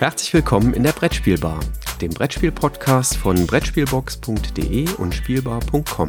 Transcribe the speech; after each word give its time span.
Herzlich 0.00 0.32
willkommen 0.32 0.72
in 0.72 0.82
der 0.82 0.92
Brettspielbar, 0.92 1.60
dem 2.00 2.08
Brettspiel-Podcast 2.08 3.18
von 3.18 3.46
Brettspielbox.de 3.46 4.94
und 4.94 5.14
Spielbar.com. 5.14 6.08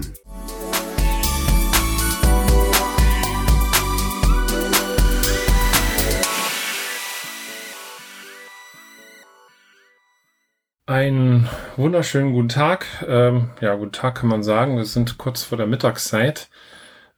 Einen 10.86 11.50
wunderschönen 11.76 12.32
guten 12.32 12.48
Tag. 12.48 12.86
Ähm, 13.06 13.50
ja, 13.60 13.76
guten 13.76 13.92
Tag 13.92 14.16
kann 14.16 14.30
man 14.30 14.42
sagen. 14.42 14.78
Wir 14.78 14.86
sind 14.86 15.18
kurz 15.18 15.44
vor 15.44 15.58
der 15.58 15.68
Mittagszeit. 15.68 16.50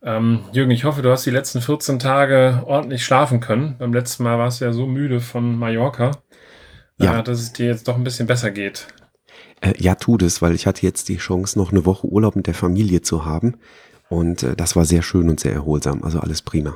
Ähm, 0.02 0.44
Jürgen, 0.52 0.72
ich 0.72 0.84
hoffe, 0.84 1.02
du 1.02 1.12
hast 1.12 1.26
die 1.26 1.30
letzten 1.30 1.62
14 1.62 1.98
Tage 1.98 2.64
ordentlich 2.66 3.06
schlafen 3.06 3.40
können. 3.40 3.78
Beim 3.78 3.94
letzten 3.94 4.24
Mal 4.24 4.38
warst 4.38 4.60
du 4.60 4.66
ja 4.66 4.74
so 4.74 4.86
müde 4.86 5.22
von 5.22 5.58
Mallorca, 5.58 6.12
ja. 7.04 7.22
dass 7.22 7.40
es 7.40 7.54
dir 7.54 7.68
jetzt 7.68 7.88
doch 7.88 7.96
ein 7.96 8.04
bisschen 8.04 8.28
besser 8.28 8.52
geht. 8.52 8.88
Äh, 9.62 9.74
ja, 9.78 9.96
tut 9.96 10.22
es, 10.22 10.42
weil 10.42 10.54
ich 10.56 10.68
hatte 10.68 10.86
jetzt 10.86 11.10
die 11.10 11.18
Chance, 11.18 11.58
noch 11.58 11.72
eine 11.72 11.86
Woche 11.86 12.08
Urlaub 12.08 12.36
mit 12.36 12.48
der 12.48 12.54
Familie 12.54 13.02
zu 13.02 13.26
haben. 13.26 13.56
Und 14.10 14.44
äh, 14.44 14.56
das 14.56 14.76
war 14.76 14.86
sehr 14.86 15.02
schön 15.02 15.30
und 15.30 15.40
sehr 15.40 15.54
erholsam. 15.54 16.04
Also 16.04 16.20
alles 16.20 16.42
prima. 16.42 16.76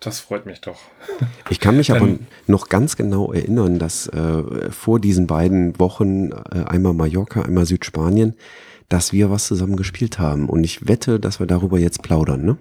Das 0.00 0.20
freut 0.20 0.46
mich 0.46 0.60
doch. 0.60 0.78
Ich 1.50 1.60
kann 1.60 1.76
mich 1.76 1.92
aber 1.94 2.08
noch 2.46 2.68
ganz 2.68 2.96
genau 2.96 3.32
erinnern, 3.32 3.78
dass 3.78 4.06
äh, 4.08 4.70
vor 4.70 5.00
diesen 5.00 5.26
beiden 5.26 5.78
Wochen, 5.78 6.30
äh, 6.30 6.64
einmal 6.66 6.94
Mallorca, 6.94 7.42
einmal 7.42 7.66
Südspanien, 7.66 8.34
dass 8.88 9.12
wir 9.12 9.30
was 9.30 9.46
zusammen 9.46 9.76
gespielt 9.76 10.18
haben. 10.18 10.48
Und 10.48 10.64
ich 10.64 10.88
wette, 10.88 11.20
dass 11.20 11.38
wir 11.38 11.46
darüber 11.46 11.78
jetzt 11.78 12.02
plaudern, 12.02 12.44
ne? 12.44 12.56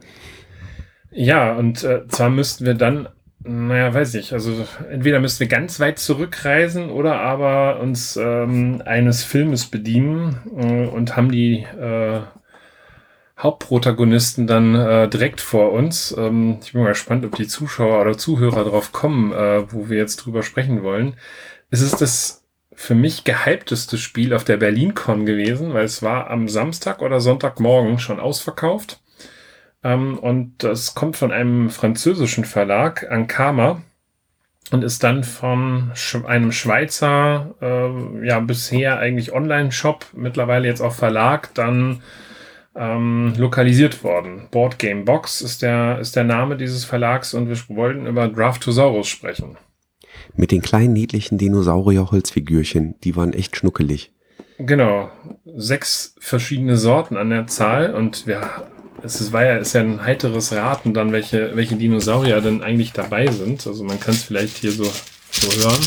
Ja, 1.11 1.55
und 1.55 1.84
äh, 1.84 2.08
zwar 2.08 2.30
müssten 2.30 2.66
wir 2.66 2.75
dann, 2.75 3.09
naja, 3.50 3.94
weiß 3.94 4.14
ich, 4.16 4.31
also 4.33 4.67
entweder 4.92 5.19
müssten 5.19 5.39
wir 5.39 5.47
ganz 5.47 5.80
weit 5.80 5.97
zurückreisen 5.97 6.92
oder 6.92 7.19
aber 7.19 7.80
uns 7.80 8.16
ähm, 8.16 8.83
eines 8.86 9.23
Filmes 9.23 9.66
bedienen 9.66 10.39
äh, 10.55 10.88
und 10.88 11.16
haben 11.16 11.31
die 11.31 11.64
äh, 11.64 12.22
Hauptprotagonisten 13.39 14.45
dann 14.45 14.75
äh, 14.75 15.08
direkt 15.09 15.42
vor 15.42 15.72
uns. 15.72 16.14
Ähm, 16.16 16.59
ich 16.61 16.73
bin 16.73 16.83
mal 16.83 16.89
gespannt, 16.89 17.25
ob 17.25 17.36
die 17.36 17.47
Zuschauer 17.47 18.02
oder 18.02 18.17
Zuhörer 18.17 18.66
drauf 18.66 18.92
kommen, 18.92 19.33
äh, 19.33 19.72
wo 19.72 19.89
wir 19.89 19.97
jetzt 19.97 20.17
drüber 20.17 20.44
sprechen 20.44 20.83
wollen. 20.83 21.16
Es 21.72 21.81
ist 21.81 22.02
das 22.02 22.45
für 22.73 22.95
mich 22.95 23.23
gehypteste 23.23 23.97
Spiel 23.97 24.33
auf 24.33 24.44
der 24.44 24.58
BerlinCon 24.58 25.25
gewesen, 25.25 25.73
weil 25.73 25.86
es 25.86 26.03
war 26.03 26.30
am 26.30 26.47
Samstag 26.47 27.02
oder 27.02 27.20
Sonntagmorgen 27.20 27.97
schon 27.97 28.20
ausverkauft. 28.20 29.02
Ähm, 29.83 30.17
und 30.17 30.63
das 30.63 30.95
kommt 30.95 31.17
von 31.17 31.31
einem 31.31 31.69
französischen 31.69 32.45
Verlag, 32.45 33.09
Ankama, 33.09 33.81
und 34.71 34.83
ist 34.83 35.03
dann 35.03 35.23
von 35.23 35.91
einem 36.27 36.52
Schweizer, 36.52 37.55
äh, 37.61 38.27
ja, 38.27 38.39
bisher 38.39 38.99
eigentlich 38.99 39.33
Online-Shop, 39.33 40.05
mittlerweile 40.13 40.67
jetzt 40.67 40.81
auch 40.81 40.94
Verlag, 40.94 41.53
dann 41.55 42.02
ähm, 42.75 43.33
lokalisiert 43.38 44.03
worden. 44.03 44.47
Board 44.52 44.77
Game 44.77 45.05
Box 45.05 45.41
ist 45.41 45.63
der, 45.63 45.99
ist 45.99 46.16
der 46.16 46.23
Name 46.23 46.55
dieses 46.55 46.86
Verlags 46.86 47.33
und 47.33 47.49
wir 47.49 47.58
wollten 47.75 48.05
über 48.05 48.27
Draftosaurus 48.27 49.08
sprechen. 49.08 49.58
Mit 50.36 50.52
den 50.52 50.61
kleinen 50.61 50.93
niedlichen 50.93 51.38
Dinosaurier-Holzfigürchen, 51.38 52.95
die 53.03 53.16
waren 53.16 53.33
echt 53.33 53.58
schnuckelig. 53.58 54.14
Genau, 54.59 55.09
sechs 55.45 56.16
verschiedene 56.19 56.77
Sorten 56.77 57.17
an 57.17 57.30
der 57.30 57.47
Zahl 57.47 57.93
und 57.93 58.27
wir, 58.27 58.41
es 59.03 59.31
war 59.31 59.44
ja, 59.44 59.58
ist 59.58 59.73
ja 59.73 59.81
ein 59.81 60.03
heiteres 60.03 60.52
Raten 60.53 60.94
dann, 60.94 61.11
welche, 61.11 61.55
welche 61.55 61.75
Dinosaurier 61.75 62.42
denn 62.42 62.61
eigentlich 62.64 62.94
dabei 62.94 63.28
sind. 63.28 63.66
Also 63.66 63.83
man 63.83 64.00
kann 64.00 64.14
es 64.14 64.23
vielleicht 64.23 64.58
hier 64.58 64.72
so, 64.72 64.86
so 65.31 65.64
hören. 65.64 65.81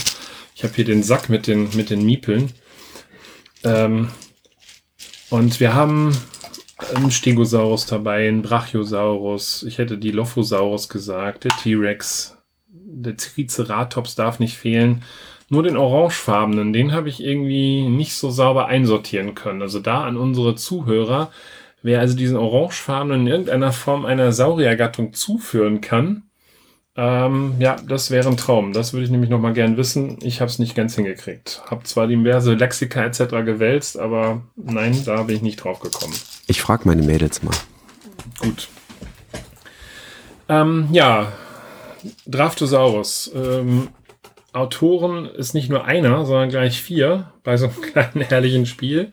Ich 0.55 0.65
habe 0.65 0.75
hier 0.75 0.85
den 0.85 1.03
Sack 1.03 1.29
mit 1.29 1.47
den, 1.47 1.69
mit 1.75 1.91
den 1.91 2.05
Miepeln. 2.05 2.53
Ähm, 3.65 4.09
und 5.31 5.61
wir 5.61 5.75
haben 5.75 6.17
ein 6.95 7.11
Stegosaurus 7.11 7.87
dabei, 7.87 8.29
ein 8.29 8.43
Brachiosaurus, 8.43 9.63
ich 9.63 9.79
hätte 9.79 9.99
die 9.99 10.11
Lophosaurus 10.11 10.89
gesagt, 10.89 11.45
der 11.45 11.53
T-Rex, 11.53 12.37
der 12.69 13.17
Triceratops 13.17 14.15
darf 14.15 14.41
nicht 14.41 14.57
fehlen. 14.57 15.03
Nur 15.49 15.63
den 15.63 15.77
orangefarbenen, 15.77 16.73
den 16.73 16.93
habe 16.93 17.09
ich 17.09 17.23
irgendwie 17.23 17.89
nicht 17.89 18.15
so 18.15 18.31
sauber 18.31 18.67
einsortieren 18.67 19.35
können. 19.35 19.63
Also 19.63 19.81
da 19.81 20.05
an 20.05 20.17
unsere 20.17 20.55
Zuhörer, 20.55 21.31
wer 21.83 22.01
also 22.01 22.17
diesen 22.17 22.37
orangefarbenen 22.37 23.23
in 23.23 23.27
irgendeiner 23.27 23.73
Form 23.73 24.05
einer 24.05 24.33
Sauriergattung 24.33 25.13
zuführen 25.13 25.81
kann, 25.81 26.25
ähm, 26.95 27.55
ja, 27.59 27.77
das 27.77 28.11
wäre 28.11 28.29
ein 28.29 28.37
Traum. 28.37 28.75
Das 28.75 28.93
würde 28.93 29.05
ich 29.05 29.11
nämlich 29.11 29.31
noch 29.31 29.41
mal 29.41 29.55
gern 29.55 29.79
wissen. 29.79 30.19
Ich 30.23 30.41
habe 30.41 30.51
es 30.51 30.59
nicht 30.59 30.75
ganz 30.75 30.95
hingekriegt. 30.95 31.63
Habe 31.71 31.85
zwar 31.85 32.07
diverse 32.07 32.53
Lexika 32.53 33.03
etc. 33.03 33.19
gewälzt, 33.45 33.99
aber 33.99 34.43
nein, 34.57 35.03
da 35.07 35.23
bin 35.23 35.37
ich 35.37 35.43
nicht 35.43 35.65
drauf 35.65 35.81
gekommen. 35.81 36.13
Ich 36.47 36.61
frage 36.61 36.83
meine 36.87 37.03
Mädels 37.03 37.43
mal. 37.43 37.55
Gut. 38.41 38.69
Ähm, 40.51 40.89
ja, 40.93 41.33
Draftosaurus. 42.27 43.33
Ähm, 43.35 43.89
Autoren 44.53 45.25
ist 45.27 45.55
nicht 45.55 45.71
nur 45.71 45.87
einer, 45.87 46.27
sondern 46.27 46.51
gleich 46.51 46.83
vier 46.83 47.33
bei 47.43 47.57
so 47.57 47.67
einem 47.67 47.81
kleinen 47.93 48.21
herrlichen 48.21 48.67
Spiel. 48.67 49.13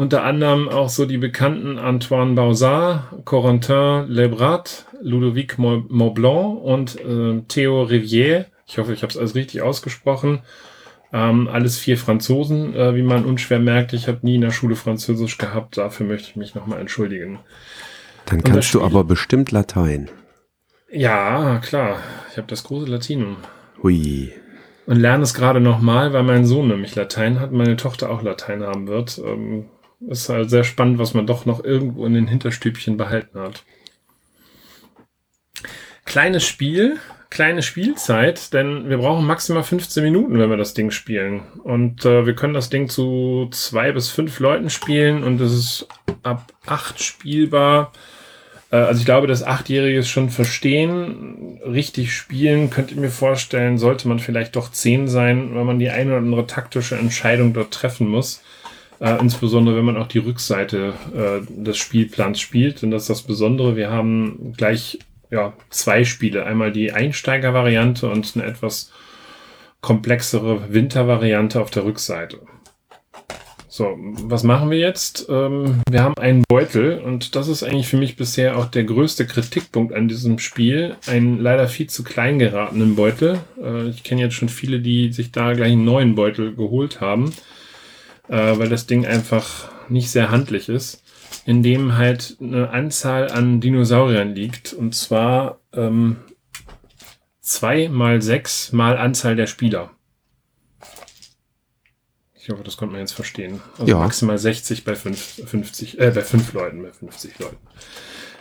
Unter 0.00 0.24
anderem 0.24 0.70
auch 0.70 0.88
so 0.88 1.04
die 1.04 1.18
bekannten 1.18 1.78
Antoine 1.78 2.32
Bauzard, 2.32 3.22
Corentin 3.26 4.06
Lebrat, 4.08 4.86
Ludovic 5.02 5.58
Maublanc 5.58 6.58
und 6.58 6.98
äh, 6.98 7.42
Theo 7.48 7.82
Rivière. 7.82 8.46
Ich 8.66 8.78
hoffe, 8.78 8.94
ich 8.94 9.02
habe 9.02 9.10
es 9.10 9.18
alles 9.18 9.34
richtig 9.34 9.60
ausgesprochen. 9.60 10.40
Ähm, 11.12 11.48
alles 11.48 11.78
vier 11.78 11.98
Franzosen, 11.98 12.74
äh, 12.74 12.94
wie 12.94 13.02
man 13.02 13.26
unschwer 13.26 13.58
merkt. 13.58 13.92
Ich 13.92 14.08
habe 14.08 14.20
nie 14.22 14.36
in 14.36 14.40
der 14.40 14.52
Schule 14.52 14.74
Französisch 14.74 15.36
gehabt. 15.36 15.76
Dafür 15.76 16.06
möchte 16.06 16.30
ich 16.30 16.36
mich 16.36 16.54
nochmal 16.54 16.80
entschuldigen. 16.80 17.40
Dann 18.24 18.42
kannst 18.42 18.72
du 18.72 18.80
aber 18.80 19.04
bestimmt 19.04 19.50
Latein. 19.50 20.10
Ja, 20.90 21.58
klar. 21.58 21.98
Ich 22.30 22.38
habe 22.38 22.48
das 22.48 22.64
große 22.64 22.90
Latinum. 22.90 23.36
Hui. 23.82 24.32
Und 24.86 24.96
lerne 24.96 25.24
es 25.24 25.34
gerade 25.34 25.60
nochmal, 25.60 26.14
weil 26.14 26.22
mein 26.22 26.46
Sohn 26.46 26.68
nämlich 26.68 26.94
Latein 26.94 27.38
hat, 27.38 27.52
meine 27.52 27.76
Tochter 27.76 28.08
auch 28.08 28.22
Latein 28.22 28.62
haben 28.62 28.88
wird. 28.88 29.20
Ähm, 29.22 29.66
ist 30.08 30.28
halt 30.28 30.50
sehr 30.50 30.64
spannend, 30.64 30.98
was 30.98 31.14
man 31.14 31.26
doch 31.26 31.46
noch 31.46 31.62
irgendwo 31.62 32.06
in 32.06 32.14
den 32.14 32.26
Hinterstübchen 32.26 32.96
behalten 32.96 33.38
hat. 33.38 33.64
Kleines 36.04 36.44
Spiel, 36.44 36.98
kleine 37.28 37.62
Spielzeit, 37.62 38.52
denn 38.52 38.88
wir 38.88 38.98
brauchen 38.98 39.24
maximal 39.24 39.62
15 39.62 40.02
Minuten, 40.02 40.38
wenn 40.38 40.50
wir 40.50 40.56
das 40.56 40.74
Ding 40.74 40.90
spielen. 40.90 41.42
Und 41.62 42.04
äh, 42.04 42.26
wir 42.26 42.34
können 42.34 42.54
das 42.54 42.70
Ding 42.70 42.88
zu 42.88 43.48
zwei 43.52 43.92
bis 43.92 44.10
fünf 44.10 44.40
Leuten 44.40 44.70
spielen 44.70 45.22
und 45.22 45.40
es 45.40 45.52
ist 45.52 45.88
ab 46.22 46.52
acht 46.66 47.02
spielbar. 47.02 47.92
Äh, 48.72 48.76
also 48.76 49.00
ich 49.00 49.04
glaube, 49.04 49.28
das 49.28 49.44
Achtjährige 49.44 50.02
schon 50.02 50.30
verstehen, 50.30 51.60
richtig 51.64 52.12
spielen, 52.12 52.70
könnte 52.70 52.94
ich 52.94 53.00
mir 53.00 53.10
vorstellen, 53.10 53.78
sollte 53.78 54.08
man 54.08 54.18
vielleicht 54.18 54.56
doch 54.56 54.72
zehn 54.72 55.06
sein, 55.06 55.54
weil 55.54 55.64
man 55.64 55.78
die 55.78 55.90
eine 55.90 56.10
oder 56.10 56.18
andere 56.18 56.46
taktische 56.46 56.96
Entscheidung 56.96 57.52
dort 57.52 57.72
treffen 57.72 58.08
muss. 58.08 58.42
Äh, 59.00 59.18
insbesondere 59.20 59.76
wenn 59.76 59.84
man 59.84 59.96
auch 59.96 60.08
die 60.08 60.18
Rückseite 60.18 60.92
äh, 61.14 61.40
des 61.48 61.78
Spielplans 61.78 62.38
spielt. 62.38 62.82
Und 62.82 62.90
das 62.90 63.02
ist 63.02 63.10
das 63.10 63.22
Besondere. 63.22 63.74
Wir 63.74 63.90
haben 63.90 64.52
gleich 64.56 64.98
ja, 65.30 65.54
zwei 65.70 66.04
Spiele. 66.04 66.44
Einmal 66.44 66.72
die 66.72 66.92
Einsteiger-Variante 66.92 68.08
und 68.10 68.32
eine 68.34 68.44
etwas 68.44 68.92
komplexere 69.80 70.72
Winter-Variante 70.72 71.60
auf 71.60 71.70
der 71.70 71.84
Rückseite. 71.84 72.40
So, 73.72 73.96
was 74.00 74.42
machen 74.42 74.68
wir 74.68 74.78
jetzt? 74.78 75.28
Ähm, 75.30 75.80
wir 75.88 76.02
haben 76.02 76.14
einen 76.18 76.42
Beutel 76.48 76.98
und 76.98 77.36
das 77.36 77.46
ist 77.46 77.62
eigentlich 77.62 77.86
für 77.86 77.96
mich 77.96 78.16
bisher 78.16 78.58
auch 78.58 78.66
der 78.66 78.82
größte 78.82 79.26
Kritikpunkt 79.26 79.94
an 79.94 80.08
diesem 80.08 80.40
Spiel. 80.40 80.96
Einen 81.06 81.38
leider 81.38 81.68
viel 81.68 81.88
zu 81.88 82.02
klein 82.02 82.40
geratenen 82.40 82.96
Beutel. 82.96 83.38
Äh, 83.62 83.88
ich 83.88 84.02
kenne 84.02 84.22
jetzt 84.22 84.34
schon 84.34 84.48
viele, 84.48 84.80
die 84.80 85.12
sich 85.12 85.30
da 85.30 85.52
gleich 85.54 85.72
einen 85.72 85.84
neuen 85.84 86.16
Beutel 86.16 86.54
geholt 86.56 87.00
haben, 87.00 87.32
äh, 88.30 88.58
weil 88.58 88.68
das 88.68 88.86
Ding 88.86 89.04
einfach 89.04 89.70
nicht 89.90 90.10
sehr 90.10 90.30
handlich 90.30 90.68
ist 90.68 91.02
in 91.46 91.62
dem 91.62 91.96
halt 91.96 92.36
eine 92.40 92.70
Anzahl 92.70 93.30
an 93.30 93.60
Dinosauriern 93.60 94.34
liegt. 94.34 94.72
Und 94.72 94.94
zwar 94.94 95.60
ähm, 95.72 96.16
zwei 97.40 97.88
mal 97.88 98.22
sechs 98.22 98.72
mal 98.72 98.96
Anzahl 98.96 99.36
der 99.36 99.46
Spieler. 99.46 99.90
Ich 102.34 102.48
hoffe, 102.48 102.62
das 102.62 102.76
konnte 102.76 102.92
man 102.92 103.00
jetzt 103.00 103.12
verstehen. 103.12 103.60
Also 103.78 103.92
ja. 103.92 103.98
maximal 103.98 104.38
60 104.38 104.84
bei 104.84 104.94
5, 104.94 105.42
50, 105.46 106.00
äh, 106.00 106.10
bei 106.10 106.22
5 106.22 106.52
Leuten, 106.54 106.82
bei 106.82 106.92
50 106.92 107.38
Leuten. 107.38 107.58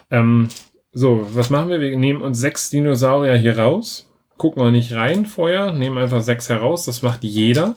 Ähm, 0.10 0.50
so, 0.92 1.28
was 1.34 1.50
machen 1.50 1.70
wir? 1.70 1.82
Wir 1.82 1.98
nehmen 1.98 2.22
uns 2.22 2.40
sechs 2.40 2.70
Dinosaurier 2.70 3.36
hier 3.36 3.60
raus, 3.60 4.10
gucken 4.38 4.64
wir 4.64 4.72
nicht 4.72 4.94
rein 4.94 5.26
vorher, 5.26 5.74
nehmen 5.74 5.98
einfach 5.98 6.22
sechs 6.22 6.50
heraus, 6.50 6.86
das 6.86 7.02
macht 7.02 7.24
jeder. 7.24 7.76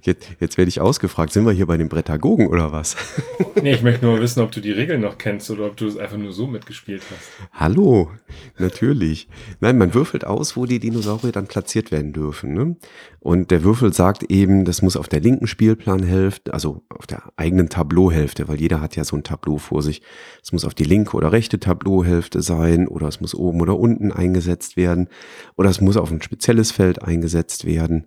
Jetzt, 0.03 0.27
jetzt 0.39 0.57
werde 0.57 0.69
ich 0.69 0.81
ausgefragt, 0.81 1.31
sind 1.31 1.45
wir 1.45 1.51
hier 1.51 1.65
bei 1.65 1.77
den 1.77 1.89
Brettagogen 1.89 2.47
oder 2.47 2.71
was? 2.71 2.95
nee, 3.61 3.73
ich 3.73 3.81
möchte 3.81 4.05
nur 4.05 4.19
wissen, 4.19 4.41
ob 4.41 4.51
du 4.51 4.59
die 4.59 4.71
Regeln 4.71 5.01
noch 5.01 5.17
kennst 5.17 5.49
oder 5.49 5.65
ob 5.65 5.77
du 5.77 5.87
es 5.87 5.97
einfach 5.97 6.17
nur 6.17 6.33
so 6.33 6.47
mitgespielt 6.47 7.03
hast. 7.09 7.29
Hallo, 7.53 8.11
natürlich. 8.57 9.27
Nein, 9.59 9.77
man 9.77 9.93
würfelt 9.93 10.25
aus, 10.25 10.57
wo 10.57 10.65
die 10.65 10.79
Dinosaurier 10.79 11.31
dann 11.31 11.47
platziert 11.47 11.91
werden 11.91 12.13
dürfen. 12.13 12.53
Ne? 12.53 12.75
Und 13.19 13.51
der 13.51 13.63
Würfel 13.63 13.93
sagt 13.93 14.23
eben, 14.23 14.65
das 14.65 14.81
muss 14.81 14.97
auf 14.97 15.07
der 15.07 15.19
linken 15.19 15.47
Spielplanhälfte, 15.47 16.53
also 16.53 16.83
auf 16.89 17.07
der 17.07 17.23
eigenen 17.35 17.69
Tableauhälfte, 17.69 18.47
weil 18.47 18.59
jeder 18.59 18.81
hat 18.81 18.95
ja 18.95 19.03
so 19.03 19.15
ein 19.15 19.23
Tableau 19.23 19.57
vor 19.57 19.81
sich. 19.81 20.01
Es 20.43 20.51
muss 20.51 20.65
auf 20.65 20.73
die 20.73 20.83
linke 20.83 21.15
oder 21.15 21.31
rechte 21.31 21.59
Tableauhälfte 21.59 22.41
sein 22.41 22.87
oder 22.87 23.07
es 23.07 23.21
muss 23.21 23.35
oben 23.35 23.61
oder 23.61 23.77
unten 23.77 24.11
eingesetzt 24.11 24.77
werden 24.77 25.09
oder 25.55 25.69
es 25.69 25.81
muss 25.81 25.97
auf 25.97 26.11
ein 26.11 26.21
spezielles 26.21 26.71
Feld 26.71 27.01
eingesetzt 27.01 27.65
werden. 27.65 28.05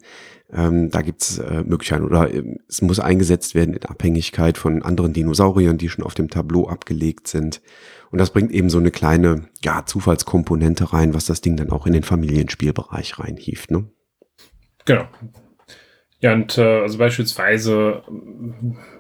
Ähm, 0.52 0.91
da 0.91 1.02
gibt's 1.02 1.38
äh, 1.38 1.62
Möglichkeiten 1.62 2.05
oder 2.05 2.32
äh, 2.32 2.43
es 2.69 2.82
muss 2.82 2.99
eingesetzt 2.99 3.55
werden 3.55 3.75
in 3.75 3.85
Abhängigkeit 3.85 4.58
von 4.58 4.82
anderen 4.82 5.12
Dinosauriern, 5.12 5.79
die 5.79 5.88
schon 5.88 6.05
auf 6.05 6.14
dem 6.14 6.29
Tableau 6.29 6.69
abgelegt 6.69 7.29
sind. 7.29 7.61
Und 8.11 8.19
das 8.19 8.31
bringt 8.31 8.50
eben 8.50 8.70
so 8.70 8.79
eine 8.79 8.91
kleine 8.91 9.49
ja, 9.62 9.85
Zufallskomponente 9.87 10.93
rein, 10.93 11.14
was 11.14 11.26
das 11.26 11.41
Ding 11.41 11.56
dann 11.56 11.70
auch 11.70 11.87
in 11.87 11.93
den 11.93 12.02
Familienspielbereich 12.02 13.19
reinhieft. 13.20 13.70
Ne? 13.70 13.88
Genau. 14.85 15.05
Ja, 16.22 16.34
und 16.34 16.58
äh, 16.58 16.82
also 16.82 16.99
beispielsweise, 16.99 18.02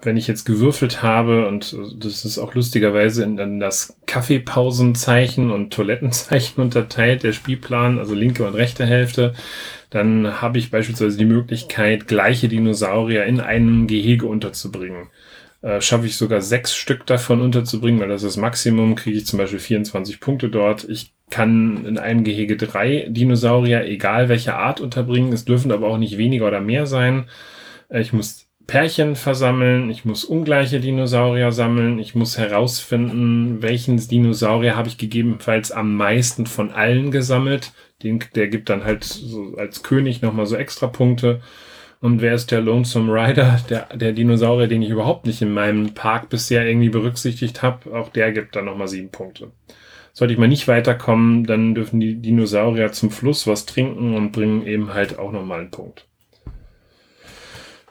wenn 0.00 0.16
ich 0.16 0.26
jetzt 0.26 0.44
gewürfelt 0.44 1.02
habe, 1.02 1.46
und 1.46 1.76
das 1.98 2.24
ist 2.24 2.38
auch 2.38 2.54
lustigerweise 2.54 3.24
in, 3.24 3.36
in 3.36 3.60
das 3.60 3.98
Kaffeepausenzeichen 4.06 5.50
und 5.50 5.70
Toilettenzeichen 5.70 6.62
unterteilt, 6.62 7.22
der 7.22 7.32
Spielplan, 7.32 7.98
also 7.98 8.14
linke 8.14 8.46
und 8.46 8.54
rechte 8.54 8.86
Hälfte, 8.86 9.34
dann 9.90 10.40
habe 10.40 10.58
ich 10.58 10.70
beispielsweise 10.70 11.18
die 11.18 11.26
Möglichkeit, 11.26 12.08
gleiche 12.08 12.48
Dinosaurier 12.48 13.26
in 13.26 13.40
einem 13.40 13.86
Gehege 13.86 14.26
unterzubringen. 14.26 15.08
Äh, 15.60 15.82
schaffe 15.82 16.06
ich 16.06 16.16
sogar 16.16 16.40
sechs 16.40 16.74
Stück 16.74 17.04
davon 17.04 17.42
unterzubringen, 17.42 18.00
weil 18.00 18.08
das 18.08 18.22
ist 18.22 18.36
das 18.36 18.40
Maximum, 18.40 18.94
kriege 18.94 19.18
ich 19.18 19.26
zum 19.26 19.38
Beispiel 19.38 19.58
24 19.58 20.20
Punkte 20.20 20.48
dort. 20.48 20.84
Ich 20.88 21.12
kann 21.30 21.86
in 21.86 21.98
einem 21.98 22.24
Gehege 22.24 22.56
drei 22.56 23.06
Dinosaurier, 23.08 23.86
egal 23.86 24.28
welche 24.28 24.54
Art, 24.54 24.80
unterbringen. 24.80 25.32
Es 25.32 25.44
dürfen 25.44 25.72
aber 25.72 25.88
auch 25.88 25.98
nicht 25.98 26.18
weniger 26.18 26.46
oder 26.46 26.60
mehr 26.60 26.86
sein. 26.86 27.26
Äh, 27.88 28.00
ich 28.00 28.12
muss 28.12 28.46
Pärchen 28.66 29.16
versammeln, 29.16 29.90
ich 29.90 30.04
muss 30.04 30.24
ungleiche 30.24 30.78
Dinosaurier 30.78 31.50
sammeln, 31.50 31.98
ich 31.98 32.14
muss 32.14 32.38
herausfinden, 32.38 33.62
welchen 33.62 33.96
Dinosaurier 33.96 34.76
habe 34.76 34.86
ich 34.86 34.96
gegebenenfalls 34.96 35.72
am 35.72 35.96
meisten 35.96 36.46
von 36.46 36.70
allen 36.70 37.10
gesammelt. 37.10 37.72
Den, 38.02 38.20
der 38.36 38.48
gibt 38.48 38.68
dann 38.68 38.84
halt 38.84 39.02
so 39.02 39.54
als 39.56 39.82
König 39.82 40.22
nochmal 40.22 40.46
so 40.46 40.56
extra 40.56 40.86
Punkte. 40.86 41.40
Und 42.00 42.22
wer 42.22 42.34
ist 42.34 42.50
der 42.50 42.60
Lonesome 42.60 43.12
Rider, 43.12 43.60
der, 43.68 43.88
der 43.94 44.12
Dinosaurier, 44.12 44.68
den 44.68 44.82
ich 44.82 44.90
überhaupt 44.90 45.26
nicht 45.26 45.42
in 45.42 45.52
meinem 45.52 45.92
Park 45.94 46.28
bisher 46.28 46.66
irgendwie 46.66 46.88
berücksichtigt 46.88 47.62
habe? 47.62 47.92
Auch 47.94 48.08
der 48.08 48.32
gibt 48.32 48.56
dann 48.56 48.66
nochmal 48.66 48.88
sieben 48.88 49.10
Punkte. 49.10 49.50
Sollte 50.12 50.32
ich 50.32 50.38
mal 50.38 50.48
nicht 50.48 50.68
weiterkommen, 50.68 51.44
dann 51.44 51.74
dürfen 51.74 52.00
die 52.00 52.16
Dinosaurier 52.16 52.92
zum 52.92 53.10
Fluss 53.10 53.46
was 53.46 53.66
trinken 53.66 54.14
und 54.14 54.32
bringen 54.32 54.66
eben 54.66 54.92
halt 54.92 55.18
auch 55.18 55.32
nochmal 55.32 55.60
einen 55.60 55.70
Punkt. 55.70 56.06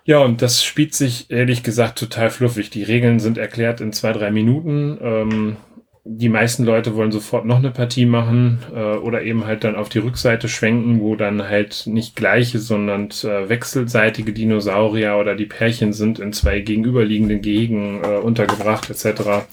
Ja, 0.04 0.20
und 0.20 0.42
das 0.42 0.64
spielt 0.64 0.96
sich 0.96 1.30
ehrlich 1.30 1.62
gesagt 1.62 2.00
total 2.00 2.30
fluffig. 2.32 2.72
Die 2.72 2.84
Regeln 2.84 3.20
sind 3.20 3.38
erklärt 3.38 3.80
in 3.80 3.94
zwei, 3.94 4.12
drei 4.12 4.32
Minuten. 4.32 4.98
Ähm, 5.02 5.58
die 6.04 6.30
meisten 6.30 6.64
Leute 6.64 6.96
wollen 6.96 7.12
sofort 7.12 7.46
noch 7.46 7.58
eine 7.58 7.70
Partie 7.70 8.08
machen 8.08 8.60
äh, 8.74 8.96
oder 8.96 9.22
eben 9.22 9.46
halt 9.46 9.64
dann 9.64 9.76
auf 9.76 9.90
die 9.90 10.00
Rückseite 10.00 10.48
schwenken, 10.48 11.02
wo 11.02 11.16
dann 11.16 11.48
halt 11.48 11.84
nicht 11.86 12.16
gleiche, 12.16 12.58
sondern 12.58 13.10
äh, 13.24 13.50
wechselseitige 13.50 14.34
Dinosaurier 14.34 15.18
oder 15.18 15.36
die 15.36 15.46
Pärchen 15.46 15.94
sind 15.94 16.18
in 16.18 16.34
zwei 16.34 16.62
gegenüberliegenden 16.62 17.42
Gehegen 17.42 18.02
äh, 18.04 18.18
untergebracht 18.18 18.90
etc. 18.90 19.46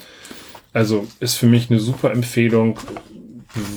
Also 0.73 1.07
ist 1.21 1.37
für 1.37 1.47
mich 1.47 1.71
eine 1.71 1.81
super 1.81 2.11
Empfehlung. 2.13 2.79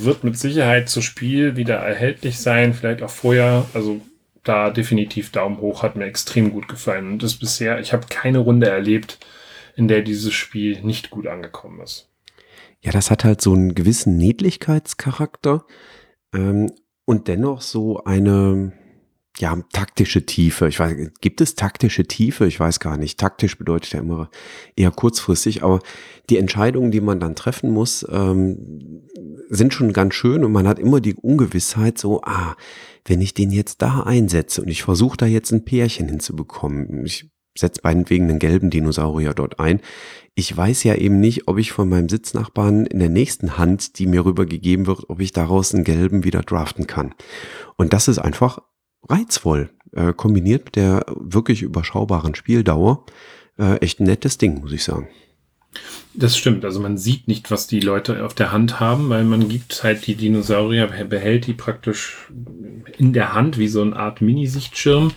Wird 0.01 0.23
mit 0.23 0.37
Sicherheit 0.37 0.89
zu 0.89 1.01
Spiel 1.01 1.55
wieder 1.55 1.75
erhältlich 1.75 2.39
sein, 2.39 2.73
vielleicht 2.73 3.01
auch 3.01 3.09
vorher. 3.09 3.65
Also 3.73 4.01
da 4.43 4.69
definitiv 4.69 5.31
Daumen 5.31 5.59
hoch, 5.59 5.83
hat 5.83 5.95
mir 5.95 6.05
extrem 6.05 6.51
gut 6.51 6.67
gefallen. 6.67 7.13
Und 7.13 7.23
das 7.23 7.35
bisher, 7.35 7.79
ich 7.79 7.93
habe 7.93 8.07
keine 8.09 8.39
Runde 8.39 8.67
erlebt, 8.67 9.19
in 9.75 9.87
der 9.87 10.01
dieses 10.01 10.33
Spiel 10.33 10.81
nicht 10.81 11.09
gut 11.09 11.27
angekommen 11.27 11.81
ist. 11.81 12.09
Ja, 12.81 12.91
das 12.91 13.11
hat 13.11 13.23
halt 13.23 13.41
so 13.41 13.53
einen 13.53 13.75
gewissen 13.75 14.17
Niedlichkeitscharakter 14.17 15.65
ähm, 16.33 16.71
und 17.05 17.27
dennoch 17.27 17.61
so 17.61 18.03
eine, 18.03 18.73
ja, 19.39 19.57
taktische 19.71 20.25
Tiefe. 20.25 20.67
Ich 20.67 20.79
weiß, 20.79 20.95
gibt 21.21 21.39
es 21.39 21.55
taktische 21.55 22.05
Tiefe? 22.05 22.45
Ich 22.45 22.59
weiß 22.59 22.79
gar 22.79 22.97
nicht. 22.97 23.19
Taktisch 23.19 23.57
bedeutet 23.57 23.93
ja 23.93 24.01
immer 24.01 24.29
eher 24.75 24.91
kurzfristig, 24.91 25.63
aber 25.63 25.79
die 26.29 26.37
Entscheidungen, 26.37 26.91
die 26.91 27.01
man 27.01 27.19
dann 27.19 27.35
treffen 27.35 27.71
muss, 27.71 28.05
ähm, 28.11 29.03
sind 29.49 29.73
schon 29.73 29.93
ganz 29.93 30.13
schön 30.13 30.43
und 30.43 30.51
man 30.51 30.67
hat 30.67 30.77
immer 30.77 30.99
die 30.99 31.15
Ungewissheit 31.15 31.97
so, 31.97 32.21
ah, 32.23 32.55
wenn 33.05 33.21
ich 33.21 33.33
den 33.33 33.51
jetzt 33.51 33.81
da 33.81 34.01
einsetze 34.01 34.61
und 34.61 34.67
ich 34.67 34.83
versuche 34.83 35.17
da 35.17 35.25
jetzt 35.25 35.51
ein 35.51 35.63
Pärchen 35.63 36.09
hinzubekommen, 36.09 37.05
ich 37.05 37.29
setze 37.57 37.81
meinetwegen 37.83 38.29
einen 38.29 38.39
gelben 38.39 38.69
Dinosaurier 38.69 39.33
dort 39.33 39.59
ein, 39.59 39.81
ich 40.35 40.55
weiß 40.55 40.83
ja 40.83 40.95
eben 40.95 41.19
nicht, 41.19 41.47
ob 41.47 41.57
ich 41.57 41.71
von 41.71 41.89
meinem 41.89 42.07
Sitznachbarn 42.07 42.85
in 42.85 42.99
der 42.99 43.09
nächsten 43.09 43.57
Hand, 43.57 43.99
die 43.99 44.05
mir 44.05 44.25
rübergegeben 44.25 44.85
wird, 44.85 45.09
ob 45.09 45.19
ich 45.19 45.33
daraus 45.33 45.73
einen 45.73 45.83
gelben 45.83 46.23
wieder 46.23 46.41
draften 46.41 46.87
kann. 46.87 47.13
Und 47.75 47.93
das 47.93 48.07
ist 48.07 48.19
einfach 48.19 48.59
reizvoll, 49.09 49.69
äh, 49.93 50.13
kombiniert 50.13 50.65
mit 50.65 50.75
der 50.75 51.05
wirklich 51.07 51.61
überschaubaren 51.61 52.35
Spieldauer. 52.35 53.05
Äh, 53.57 53.77
echt 53.77 53.99
ein 53.99 54.05
nettes 54.05 54.37
Ding, 54.37 54.61
muss 54.61 54.71
ich 54.71 54.83
sagen. 54.83 55.09
Das 56.15 56.35
stimmt. 56.35 56.65
Also 56.65 56.79
man 56.79 56.97
sieht 56.97 57.27
nicht, 57.27 57.51
was 57.51 57.67
die 57.67 57.79
Leute 57.79 58.25
auf 58.25 58.33
der 58.33 58.51
Hand 58.51 58.79
haben, 58.79 59.09
weil 59.09 59.23
man 59.23 59.47
gibt 59.47 59.83
halt 59.83 60.07
die 60.07 60.15
Dinosaurier, 60.15 60.87
behält 60.87 61.45
die 61.45 61.53
praktisch 61.53 62.29
in 62.97 63.13
der 63.13 63.33
Hand 63.33 63.59
wie 63.59 63.67
so 63.67 63.83
eine 63.83 63.95
Art 63.95 64.19
Mini-Sichtschirm 64.19 65.11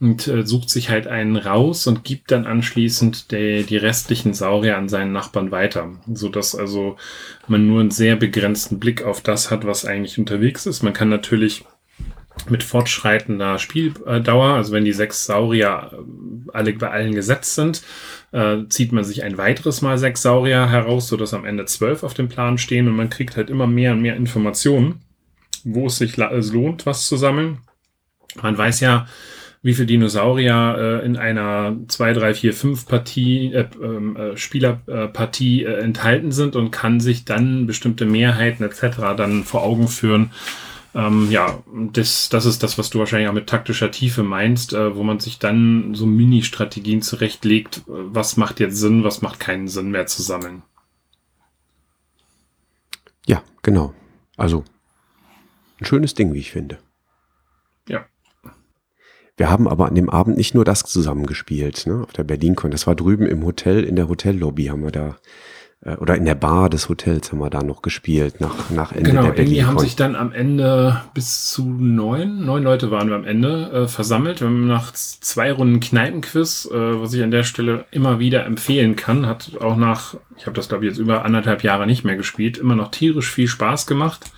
und 0.00 0.26
äh, 0.26 0.44
sucht 0.44 0.68
sich 0.68 0.90
halt 0.90 1.06
einen 1.06 1.36
raus 1.36 1.86
und 1.86 2.02
gibt 2.02 2.32
dann 2.32 2.44
anschließend 2.44 3.30
die, 3.30 3.62
die 3.62 3.76
restlichen 3.76 4.34
Saurier 4.34 4.76
an 4.76 4.88
seinen 4.88 5.12
Nachbarn 5.12 5.52
weiter, 5.52 5.92
so 6.12 6.28
dass 6.28 6.56
also 6.56 6.96
man 7.46 7.68
nur 7.68 7.80
einen 7.80 7.92
sehr 7.92 8.16
begrenzten 8.16 8.80
Blick 8.80 9.04
auf 9.04 9.20
das 9.20 9.50
hat, 9.50 9.64
was 9.64 9.84
eigentlich 9.84 10.18
unterwegs 10.18 10.66
ist. 10.66 10.82
Man 10.82 10.92
kann 10.92 11.08
natürlich 11.08 11.64
mit 12.48 12.62
fortschreitender 12.62 13.58
Spieldauer, 13.58 14.54
also 14.54 14.72
wenn 14.72 14.84
die 14.84 14.92
sechs 14.92 15.26
Saurier 15.26 15.90
äh, 15.92 16.50
alle 16.52 16.72
bei 16.72 16.90
allen 16.90 17.14
gesetzt 17.14 17.54
sind, 17.54 17.82
äh, 18.32 18.58
zieht 18.68 18.92
man 18.92 19.04
sich 19.04 19.22
ein 19.22 19.38
weiteres 19.38 19.82
Mal 19.82 19.98
sechs 19.98 20.22
Saurier 20.22 20.68
heraus, 20.68 21.08
sodass 21.08 21.34
am 21.34 21.44
Ende 21.44 21.64
zwölf 21.66 22.02
auf 22.02 22.14
dem 22.14 22.28
Plan 22.28 22.58
stehen 22.58 22.88
und 22.88 22.96
man 22.96 23.10
kriegt 23.10 23.36
halt 23.36 23.50
immer 23.50 23.66
mehr 23.66 23.92
und 23.92 24.02
mehr 24.02 24.16
Informationen, 24.16 25.00
wo 25.64 25.86
es 25.86 25.96
sich 25.96 26.16
lohnt, 26.16 26.86
was 26.86 27.06
zu 27.06 27.16
sammeln. 27.16 27.58
Man 28.40 28.56
weiß 28.56 28.80
ja, 28.80 29.06
wie 29.62 29.74
viele 29.74 29.86
Dinosaurier 29.86 31.00
äh, 31.02 31.06
in 31.06 31.16
einer 31.16 31.76
2, 31.86 32.14
3, 32.14 32.34
4, 32.34 32.52
5 32.52 32.86
Partie, 32.86 33.52
äh, 33.52 33.66
ähm, 33.80 34.16
äh, 34.16 34.36
Spielerpartie 34.36 35.64
äh, 35.64 35.80
enthalten 35.80 36.32
sind 36.32 36.56
und 36.56 36.72
kann 36.72 36.98
sich 36.98 37.24
dann 37.24 37.66
bestimmte 37.66 38.04
Mehrheiten 38.04 38.64
etc. 38.64 39.14
dann 39.16 39.44
vor 39.44 39.62
Augen 39.62 39.86
führen, 39.86 40.32
ähm, 40.94 41.30
ja, 41.30 41.62
das, 41.92 42.28
das 42.28 42.44
ist 42.44 42.62
das, 42.62 42.76
was 42.76 42.90
du 42.90 42.98
wahrscheinlich 42.98 43.28
auch 43.28 43.34
mit 43.34 43.48
taktischer 43.48 43.90
Tiefe 43.90 44.22
meinst, 44.22 44.74
äh, 44.74 44.94
wo 44.94 45.02
man 45.02 45.20
sich 45.20 45.38
dann 45.38 45.94
so 45.94 46.04
Mini-Strategien 46.04 47.00
zurechtlegt, 47.00 47.78
äh, 47.78 47.82
was 47.88 48.36
macht 48.36 48.60
jetzt 48.60 48.76
Sinn, 48.76 49.02
was 49.02 49.22
macht 49.22 49.40
keinen 49.40 49.68
Sinn 49.68 49.90
mehr 49.90 50.06
zu 50.06 50.22
sammeln. 50.22 50.62
Ja, 53.26 53.42
genau. 53.62 53.94
Also 54.36 54.64
ein 55.80 55.86
schönes 55.86 56.14
Ding, 56.14 56.34
wie 56.34 56.40
ich 56.40 56.50
finde. 56.50 56.78
Ja. 57.88 58.04
Wir 59.38 59.48
haben 59.48 59.68
aber 59.68 59.86
an 59.86 59.94
dem 59.94 60.10
Abend 60.10 60.36
nicht 60.36 60.54
nur 60.54 60.66
das 60.66 60.82
zusammengespielt, 60.82 61.86
ne, 61.86 62.02
auf 62.02 62.12
der 62.12 62.24
BerlinCon. 62.24 62.70
Das 62.70 62.86
war 62.86 62.94
drüben 62.94 63.26
im 63.26 63.44
Hotel, 63.44 63.82
in 63.84 63.96
der 63.96 64.08
Hotellobby 64.08 64.66
haben 64.66 64.84
wir 64.84 64.92
da 64.92 65.16
äh, 65.84 65.96
oder 65.96 66.16
in 66.16 66.24
der 66.24 66.34
Bar 66.34 66.70
des 66.70 66.88
Hotels 66.88 67.30
haben 67.30 67.38
wir 67.38 67.50
da 67.50 67.62
noch 67.62 67.82
gespielt, 67.82 68.40
nach, 68.40 68.70
nach 68.70 68.92
Ende 68.92 69.10
genau, 69.10 69.22
der 69.24 69.30
Berlin. 69.32 69.54
Genau, 69.54 69.68
haben 69.68 69.78
sich 69.78 69.96
dann 69.96 70.16
am 70.16 70.32
Ende 70.32 71.00
bis 71.14 71.50
zu 71.50 71.64
neun, 71.64 72.44
neun 72.44 72.62
Leute 72.62 72.90
waren 72.90 73.08
wir 73.08 73.16
am 73.16 73.24
Ende 73.24 73.70
äh, 73.72 73.88
versammelt. 73.88 74.40
Wir 74.40 74.48
haben 74.48 74.66
nach 74.66 74.92
zwei 74.92 75.52
Runden 75.52 75.80
Kneipenquiz, 75.80 76.68
äh, 76.72 77.00
was 77.00 77.12
ich 77.12 77.22
an 77.22 77.30
der 77.30 77.42
Stelle 77.42 77.84
immer 77.90 78.18
wieder 78.18 78.46
empfehlen 78.46 78.96
kann, 78.96 79.26
hat 79.26 79.52
auch 79.60 79.76
nach, 79.76 80.14
ich 80.36 80.46
habe 80.46 80.54
das 80.54 80.68
glaube 80.68 80.84
ich 80.84 80.90
jetzt 80.90 80.98
über 80.98 81.24
anderthalb 81.24 81.62
Jahre 81.62 81.86
nicht 81.86 82.04
mehr 82.04 82.16
gespielt, 82.16 82.58
immer 82.58 82.76
noch 82.76 82.90
tierisch 82.90 83.30
viel 83.30 83.48
Spaß 83.48 83.86
gemacht. 83.86 84.30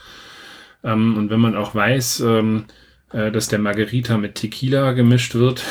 Ähm, 0.82 1.16
und 1.16 1.30
wenn 1.30 1.40
man 1.40 1.56
auch 1.56 1.74
weiß, 1.74 2.20
ähm, 2.20 2.64
äh, 3.12 3.30
dass 3.30 3.48
der 3.48 3.58
Margarita 3.58 4.18
mit 4.18 4.34
Tequila 4.34 4.92
gemischt 4.92 5.34
wird, 5.34 5.62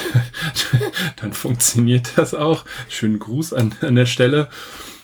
dann 1.22 1.34
funktioniert 1.34 2.14
das 2.16 2.34
auch. 2.34 2.64
Schönen 2.90 3.20
Gruß 3.20 3.54
an, 3.54 3.74
an 3.82 3.96
der 3.96 4.06
Stelle. 4.06 4.50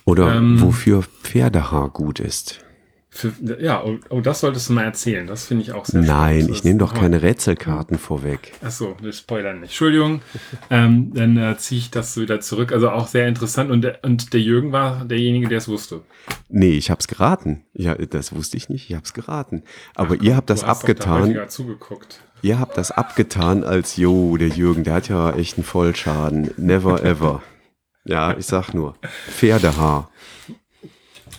Oder 0.09 0.35
ähm, 0.35 0.59
wofür 0.61 1.03
Pferdehaar 1.03 1.89
gut 1.89 2.19
ist. 2.19 2.61
Für, 3.11 3.33
ja, 3.59 3.83
oh, 3.83 3.97
oh, 4.09 4.21
das 4.21 4.41
solltest 4.41 4.69
du 4.69 4.73
mal 4.73 4.83
erzählen. 4.83 5.25
Das 5.25 5.47
finde 5.47 5.63
ich 5.63 5.71
auch 5.73 5.85
sehr 5.85 6.01
Nein, 6.01 6.41
spannend. 6.41 6.55
ich 6.55 6.63
nehme 6.63 6.77
doch 6.77 6.93
keine 6.93 7.23
Rätselkarten 7.23 7.97
vorweg. 7.97 8.53
Achso, 8.63 8.95
wir 9.01 9.11
spoilern 9.13 9.61
nicht. 9.61 9.71
Entschuldigung. 9.71 10.21
ähm, 10.69 11.11
dann 11.13 11.35
äh, 11.35 11.57
ziehe 11.57 11.79
ich 11.79 11.89
das 11.89 12.17
wieder 12.17 12.39
zurück. 12.39 12.71
Also 12.71 12.91
auch 12.91 13.07
sehr 13.07 13.27
interessant. 13.27 13.71
Und 13.71 13.81
der, 13.81 13.99
und 14.03 14.31
der 14.33 14.41
Jürgen 14.41 14.71
war 14.71 15.05
derjenige, 15.05 15.47
der 15.47 15.57
es 15.57 15.67
wusste. 15.67 16.01
Nee, 16.49 16.77
ich 16.77 16.91
habe 16.91 16.99
es 16.99 17.07
geraten. 17.07 17.63
Ja, 17.73 17.95
das 17.95 18.33
wusste 18.35 18.57
ich 18.57 18.69
nicht. 18.69 18.89
Ich 18.89 18.95
habe 18.95 19.05
es 19.05 19.13
geraten. 19.13 19.63
Aber 19.95 20.15
Ach, 20.19 20.23
ihr 20.23 20.35
habt 20.35 20.51
das 20.51 20.63
abgetan. 20.63 21.33
Da 21.33 21.47
zugeguckt. 21.47 22.21
Ihr 22.43 22.59
habt 22.59 22.77
das 22.77 22.91
abgetan 22.91 23.63
als, 23.63 23.97
jo, 23.97 24.37
der 24.37 24.49
Jürgen, 24.49 24.83
der 24.83 24.93
hat 24.93 25.09
ja 25.09 25.31
echt 25.31 25.57
einen 25.57 25.65
Vollschaden. 25.65 26.51
Never 26.57 27.03
ever. 27.03 27.41
Ja, 28.09 28.35
ich 28.35 28.47
sag 28.47 28.73
nur. 28.73 28.95
Pferdehaar. 29.29 30.09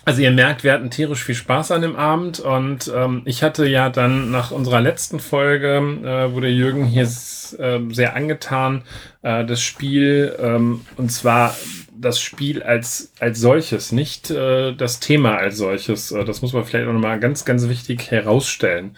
Also 0.05 0.21
ihr 0.21 0.31
merkt, 0.31 0.63
wir 0.63 0.71
hatten 0.71 0.89
tierisch 0.89 1.23
viel 1.23 1.35
Spaß 1.35 1.71
an 1.71 1.81
dem 1.81 1.97
Abend 1.97 2.39
und 2.39 2.91
ähm, 2.95 3.23
ich 3.25 3.43
hatte 3.43 3.67
ja 3.67 3.89
dann 3.89 4.31
nach 4.31 4.51
unserer 4.51 4.79
letzten 4.79 5.19
Folge, 5.19 5.75
äh, 5.77 6.33
wo 6.33 6.39
der 6.39 6.53
Jürgen 6.53 6.85
hier 6.85 7.03
äh, 7.03 7.79
sehr 7.89 8.15
angetan, 8.15 8.83
äh, 9.21 9.45
das 9.45 9.61
Spiel 9.61 10.33
ähm, 10.39 10.85
und 10.95 11.11
zwar 11.11 11.55
das 11.93 12.21
Spiel 12.21 12.63
als 12.63 13.11
als 13.19 13.39
solches, 13.39 13.91
nicht 13.91 14.31
äh, 14.31 14.73
das 14.73 15.01
Thema 15.01 15.35
als 15.35 15.57
solches. 15.57 16.11
Äh, 16.11 16.23
das 16.23 16.41
muss 16.41 16.53
man 16.53 16.63
vielleicht 16.63 16.87
auch 16.87 16.93
nochmal 16.93 17.19
ganz 17.19 17.43
ganz 17.43 17.67
wichtig 17.67 18.09
herausstellen. 18.09 18.97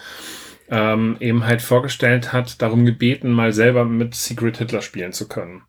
Ähm, 0.70 1.18
eben 1.20 1.46
halt 1.46 1.62
vorgestellt 1.62 2.32
hat, 2.34 2.62
darum 2.62 2.86
gebeten, 2.86 3.32
mal 3.32 3.52
selber 3.52 3.84
mit 3.84 4.16
Secret 4.16 4.60
Hitler 4.60 4.82
spielen 4.82 5.12
zu 5.12 5.28
können. 5.28 5.64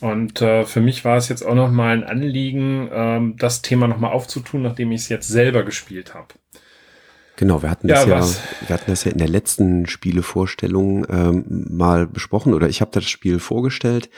Und 0.00 0.42
äh, 0.42 0.64
für 0.64 0.80
mich 0.80 1.04
war 1.04 1.16
es 1.16 1.28
jetzt 1.28 1.42
auch 1.42 1.54
nochmal 1.54 1.96
ein 1.96 2.04
Anliegen, 2.04 2.88
ähm, 2.92 3.36
das 3.38 3.62
Thema 3.62 3.88
nochmal 3.88 4.12
aufzutun, 4.12 4.62
nachdem 4.62 4.92
ich 4.92 5.02
es 5.02 5.08
jetzt 5.08 5.28
selber 5.28 5.62
gespielt 5.62 6.14
habe. 6.14 6.28
Genau, 7.36 7.62
wir 7.62 7.70
hatten 7.70 7.88
das 7.88 8.06
ja, 8.06 8.18
ja 8.18 8.26
wir 8.66 8.74
hatten 8.74 8.90
das 8.90 9.04
ja 9.04 9.12
in 9.12 9.18
der 9.18 9.28
letzten 9.28 9.86
Spielevorstellung 9.86 11.06
ähm, 11.10 11.66
mal 11.68 12.06
besprochen 12.06 12.54
oder 12.54 12.68
ich 12.68 12.80
habe 12.80 12.90
das 12.92 13.04
Spiel 13.04 13.38
vorgestellt 13.38 14.08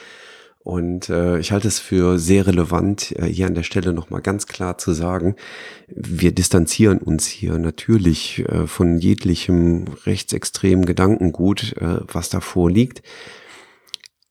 und 0.59 1.09
äh, 1.09 1.39
ich 1.39 1.51
halte 1.51 1.67
es 1.67 1.79
für 1.79 2.19
sehr 2.19 2.45
relevant, 2.45 3.13
äh, 3.17 3.25
hier 3.25 3.47
an 3.47 3.55
der 3.55 3.63
Stelle 3.63 3.93
nochmal 3.93 4.21
ganz 4.21 4.45
klar 4.45 4.77
zu 4.77 4.93
sagen, 4.93 5.35
wir 5.87 6.33
distanzieren 6.33 6.99
uns 6.99 7.27
hier 7.27 7.57
natürlich 7.57 8.39
äh, 8.47 8.67
von 8.67 8.97
jeglichem 8.99 9.85
rechtsextremen 10.05 10.85
Gedankengut, 10.85 11.75
äh, 11.77 12.01
was 12.07 12.29
da 12.29 12.39
vorliegt. 12.39 13.01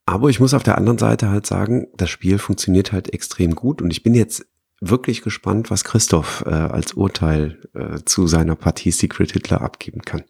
Aber 0.09 0.31
ich 0.31 0.41
muss 0.41 0.55
auf 0.55 0.63
der 0.63 0.79
anderen 0.79 0.97
Seite 0.97 1.29
halt 1.29 1.45
sagen, 1.45 1.89
das 1.95 2.09
Spiel 2.09 2.39
funktioniert 2.39 2.93
halt 2.93 3.13
extrem 3.13 3.55
gut 3.55 3.83
und 3.83 3.91
ich 3.91 4.03
bin 4.03 4.15
jetzt 4.15 4.47
wirklich 4.81 5.21
gespannt, 5.21 5.71
was 5.71 5.85
Christoph 5.85 6.45
äh, 6.47 6.49
als 6.49 6.95
Urteil 6.95 7.59
äh, 7.75 7.99
zu 8.07 8.27
seiner 8.27 8.57
Partie 8.57 8.91
Secret 8.91 9.33
Hitler 9.33 9.61
abgeben 9.61 10.01
kann. 10.01 10.23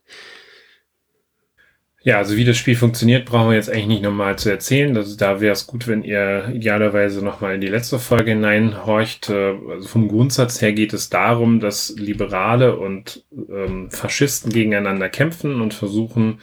Ja, 2.03 2.19
also 2.19 2.35
wie 2.35 2.45
das 2.45 2.57
Spiel 2.57 2.75
funktioniert, 2.75 3.27
brauchen 3.27 3.51
wir 3.51 3.57
jetzt 3.57 3.71
eigentlich 3.71 3.87
nicht 3.87 4.03
nochmal 4.03 4.37
zu 4.37 4.51
erzählen. 4.51 4.95
Das, 4.95 5.17
da 5.17 5.41
wäre 5.41 5.53
es 5.53 5.69
gut, 5.69 5.87
wenn 5.87 6.03
ihr 6.03 6.51
idealerweise 6.53 7.25
nochmal 7.25 7.55
in 7.55 7.61
die 7.61 7.69
letzte 7.69 8.01
Folge 8.01 8.33
hineinhorcht. 8.33 9.31
Äh, 9.31 9.55
also 9.71 9.87
vom 9.87 10.09
Grundsatz 10.09 10.61
her 10.61 10.73
geht 10.73 10.93
es 10.93 11.09
darum, 11.09 11.61
dass 11.61 11.95
Liberale 11.97 12.77
und 12.77 13.25
ähm, 13.49 13.93
Faschisten 13.93 14.53
gegeneinander 14.53 15.09
kämpfen 15.09 15.61
und 15.61 15.73
versuchen, 15.73 16.41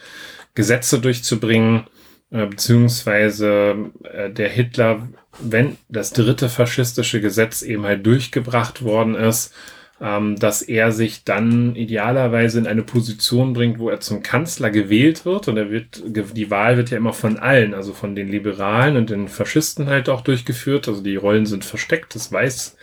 Gesetze 0.54 1.00
durchzubringen, 1.00 1.84
äh, 2.30 2.46
beziehungsweise 2.46 3.90
äh, 4.02 4.30
der 4.30 4.48
Hitler, 4.48 5.08
wenn 5.40 5.76
das 5.88 6.12
dritte 6.12 6.48
faschistische 6.48 7.20
Gesetz 7.20 7.62
eben 7.62 7.84
halt 7.84 8.04
durchgebracht 8.06 8.82
worden 8.82 9.14
ist, 9.14 9.54
ähm, 10.00 10.36
dass 10.36 10.62
er 10.62 10.92
sich 10.92 11.24
dann 11.24 11.74
idealerweise 11.74 12.58
in 12.58 12.66
eine 12.66 12.82
Position 12.82 13.52
bringt, 13.52 13.78
wo 13.78 13.88
er 13.88 14.00
zum 14.00 14.22
Kanzler 14.22 14.70
gewählt 14.70 15.24
wird. 15.24 15.48
Und 15.48 15.56
er 15.56 15.70
wird, 15.70 16.02
die 16.04 16.50
Wahl 16.50 16.76
wird 16.76 16.90
ja 16.90 16.98
immer 16.98 17.12
von 17.12 17.38
allen, 17.38 17.74
also 17.74 17.92
von 17.92 18.14
den 18.14 18.28
Liberalen 18.28 18.96
und 18.96 19.10
den 19.10 19.28
Faschisten 19.28 19.86
halt 19.86 20.08
auch 20.08 20.20
durchgeführt. 20.20 20.88
Also 20.88 21.02
die 21.02 21.16
Rollen 21.16 21.46
sind 21.46 21.64
versteckt, 21.64 22.14
das 22.14 22.30
weiß 22.30 22.76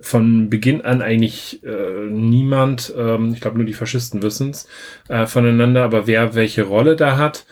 von 0.00 0.50
Beginn 0.50 0.82
an 0.82 1.00
eigentlich 1.00 1.64
äh, 1.64 2.06
niemand, 2.10 2.94
ähm, 2.96 3.32
ich 3.32 3.40
glaube 3.40 3.56
nur 3.56 3.66
die 3.66 3.72
Faschisten 3.72 4.22
wissen 4.22 4.50
es, 4.50 4.68
äh, 5.08 5.26
voneinander, 5.26 5.84
aber 5.84 6.06
wer 6.06 6.34
welche 6.34 6.64
Rolle 6.64 6.96
da 6.96 7.16
hat 7.16 7.46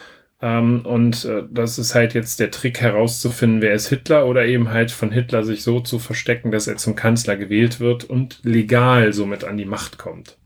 und 0.45 1.25
äh, 1.25 1.45
das 1.51 1.79
ist 1.79 1.95
halt 1.95 2.13
jetzt 2.13 2.39
der 2.39 2.51
Trick 2.51 2.81
herauszufinden, 2.81 3.63
wer 3.63 3.73
ist 3.73 3.89
Hitler 3.89 4.27
oder 4.27 4.45
eben 4.45 4.71
halt 4.71 4.91
von 4.91 5.11
Hitler 5.11 5.43
sich 5.43 5.63
so 5.63 5.81
zu 5.81 5.99
verstecken, 5.99 6.51
dass 6.51 6.67
er 6.67 6.77
zum 6.77 6.95
Kanzler 6.95 7.37
gewählt 7.37 7.81
wird 7.81 8.05
und 8.05 8.41
legal 8.43 9.15
somit 9.15 9.45
an 9.45 9.57
die 9.57 9.65
Macht 9.65 9.97
kommt. 9.97 10.37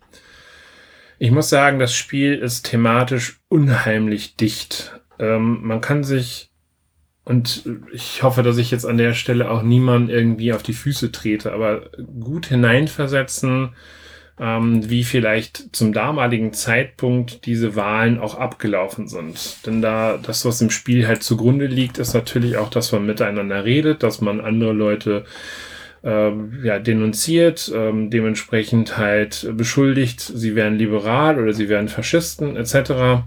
Ich 1.18 1.32
muss 1.32 1.48
sagen, 1.48 1.80
das 1.80 1.96
Spiel 1.96 2.34
ist 2.34 2.62
thematisch 2.62 3.40
unheimlich 3.48 4.36
dicht. 4.36 5.00
Ähm, 5.18 5.66
man 5.66 5.80
kann 5.80 6.04
sich, 6.04 6.52
und 7.24 7.68
ich 7.92 8.22
hoffe, 8.22 8.44
dass 8.44 8.58
ich 8.58 8.70
jetzt 8.70 8.86
an 8.86 8.98
der 8.98 9.14
Stelle 9.14 9.50
auch 9.50 9.62
niemand 9.62 10.10
irgendwie 10.10 10.52
auf 10.52 10.62
die 10.62 10.74
Füße 10.74 11.10
trete, 11.10 11.52
aber 11.52 11.90
gut 12.20 12.46
hineinversetzen, 12.46 13.70
ähm, 14.40 14.88
wie 14.88 15.04
vielleicht 15.04 15.74
zum 15.74 15.92
damaligen 15.92 16.52
Zeitpunkt 16.52 17.46
diese 17.46 17.74
Wahlen 17.76 18.18
auch 18.18 18.36
abgelaufen 18.36 19.08
sind. 19.08 19.66
Denn 19.66 19.82
da 19.82 20.18
das, 20.18 20.44
was 20.44 20.60
im 20.60 20.70
Spiel 20.70 21.06
halt 21.06 21.22
zugrunde 21.22 21.66
liegt, 21.66 21.98
ist 21.98 22.14
natürlich 22.14 22.56
auch, 22.56 22.70
dass 22.70 22.92
man 22.92 23.06
miteinander 23.06 23.64
redet, 23.64 24.02
dass 24.02 24.20
man 24.20 24.40
andere 24.40 24.72
Leute 24.72 25.24
ähm, 26.04 26.60
ja, 26.62 26.78
denunziert, 26.78 27.72
ähm, 27.74 28.10
dementsprechend 28.10 28.96
halt 28.96 29.50
beschuldigt, 29.56 30.20
sie 30.20 30.54
wären 30.54 30.76
liberal 30.76 31.42
oder 31.42 31.52
sie 31.52 31.68
wären 31.68 31.88
Faschisten 31.88 32.56
etc. 32.56 33.24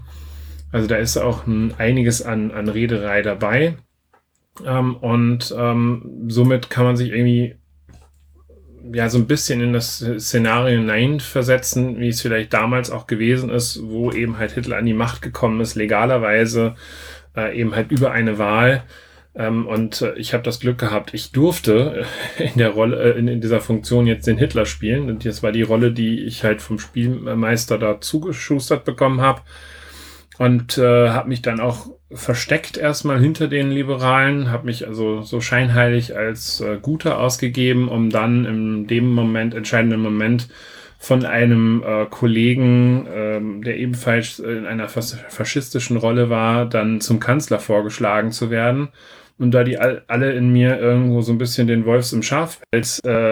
Also 0.72 0.88
da 0.88 0.96
ist 0.96 1.18
auch 1.18 1.46
ein, 1.46 1.74
einiges 1.76 2.22
an, 2.22 2.50
an 2.50 2.68
Rederei 2.68 3.20
dabei. 3.20 3.76
Ähm, 4.66 4.96
und 4.96 5.54
ähm, 5.56 6.26
somit 6.28 6.70
kann 6.70 6.84
man 6.84 6.96
sich 6.96 7.10
irgendwie 7.10 7.56
ja 8.92 9.08
so 9.08 9.18
ein 9.18 9.26
bisschen 9.26 9.60
in 9.60 9.72
das 9.72 10.04
Szenario 10.18 10.78
hineinversetzen, 10.78 11.98
wie 11.98 12.08
es 12.08 12.20
vielleicht 12.20 12.52
damals 12.52 12.90
auch 12.90 13.06
gewesen 13.06 13.50
ist, 13.50 13.80
wo 13.82 14.10
eben 14.10 14.38
halt 14.38 14.52
Hitler 14.52 14.78
an 14.78 14.86
die 14.86 14.94
Macht 14.94 15.22
gekommen 15.22 15.60
ist, 15.60 15.74
legalerweise 15.74 16.74
äh, 17.36 17.58
eben 17.58 17.74
halt 17.74 17.90
über 17.90 18.12
eine 18.12 18.38
Wahl. 18.38 18.84
Ähm, 19.34 19.66
und 19.66 20.02
äh, 20.02 20.14
ich 20.14 20.34
habe 20.34 20.42
das 20.42 20.60
Glück 20.60 20.78
gehabt, 20.78 21.14
ich 21.14 21.32
durfte 21.32 22.04
in 22.38 22.58
der 22.58 22.70
Rolle, 22.70 23.14
äh, 23.14 23.18
in, 23.18 23.28
in, 23.28 23.40
dieser 23.40 23.60
Funktion 23.60 24.06
jetzt 24.06 24.26
den 24.26 24.38
Hitler 24.38 24.66
spielen. 24.66 25.08
Und 25.08 25.24
das 25.24 25.42
war 25.42 25.52
die 25.52 25.62
Rolle, 25.62 25.92
die 25.92 26.20
ich 26.20 26.44
halt 26.44 26.60
vom 26.60 26.78
Spielmeister 26.78 27.78
da 27.78 28.00
zugeschustert 28.00 28.84
bekommen 28.84 29.20
habe. 29.20 29.42
Und 30.38 30.78
äh, 30.78 31.10
habe 31.10 31.28
mich 31.28 31.42
dann 31.42 31.60
auch 31.60 31.90
versteckt 32.14 32.76
erstmal 32.76 33.20
hinter 33.20 33.48
den 33.48 33.70
Liberalen, 33.70 34.50
habe 34.50 34.66
mich 34.66 34.86
also 34.86 35.22
so 35.22 35.40
scheinheilig 35.40 36.16
als 36.16 36.60
äh, 36.60 36.78
Guter 36.80 37.18
ausgegeben, 37.18 37.88
um 37.88 38.10
dann 38.10 38.44
in 38.44 38.86
dem 38.86 39.12
Moment, 39.12 39.54
entscheidenden 39.54 40.00
Moment, 40.00 40.48
von 40.98 41.24
einem 41.24 41.82
äh, 41.84 42.06
Kollegen, 42.06 43.08
ähm, 43.12 43.64
der 43.64 43.76
ebenfalls 43.76 44.38
in 44.38 44.66
einer 44.66 44.88
fas 44.88 45.18
faschistischen 45.28 45.96
Rolle 45.96 46.30
war, 46.30 46.64
dann 46.64 47.00
zum 47.00 47.18
Kanzler 47.18 47.58
vorgeschlagen 47.58 48.30
zu 48.30 48.50
werden. 48.50 48.88
Und 49.36 49.50
da 49.52 49.64
die 49.64 49.78
all, 49.78 50.04
alle 50.06 50.32
in 50.32 50.52
mir 50.52 50.78
irgendwo 50.78 51.20
so 51.22 51.32
ein 51.32 51.38
bisschen 51.38 51.66
den 51.66 51.86
Wolfs 51.86 52.12
im 52.12 52.22
Schafpelz, 52.22 53.00
äh, 53.04 53.30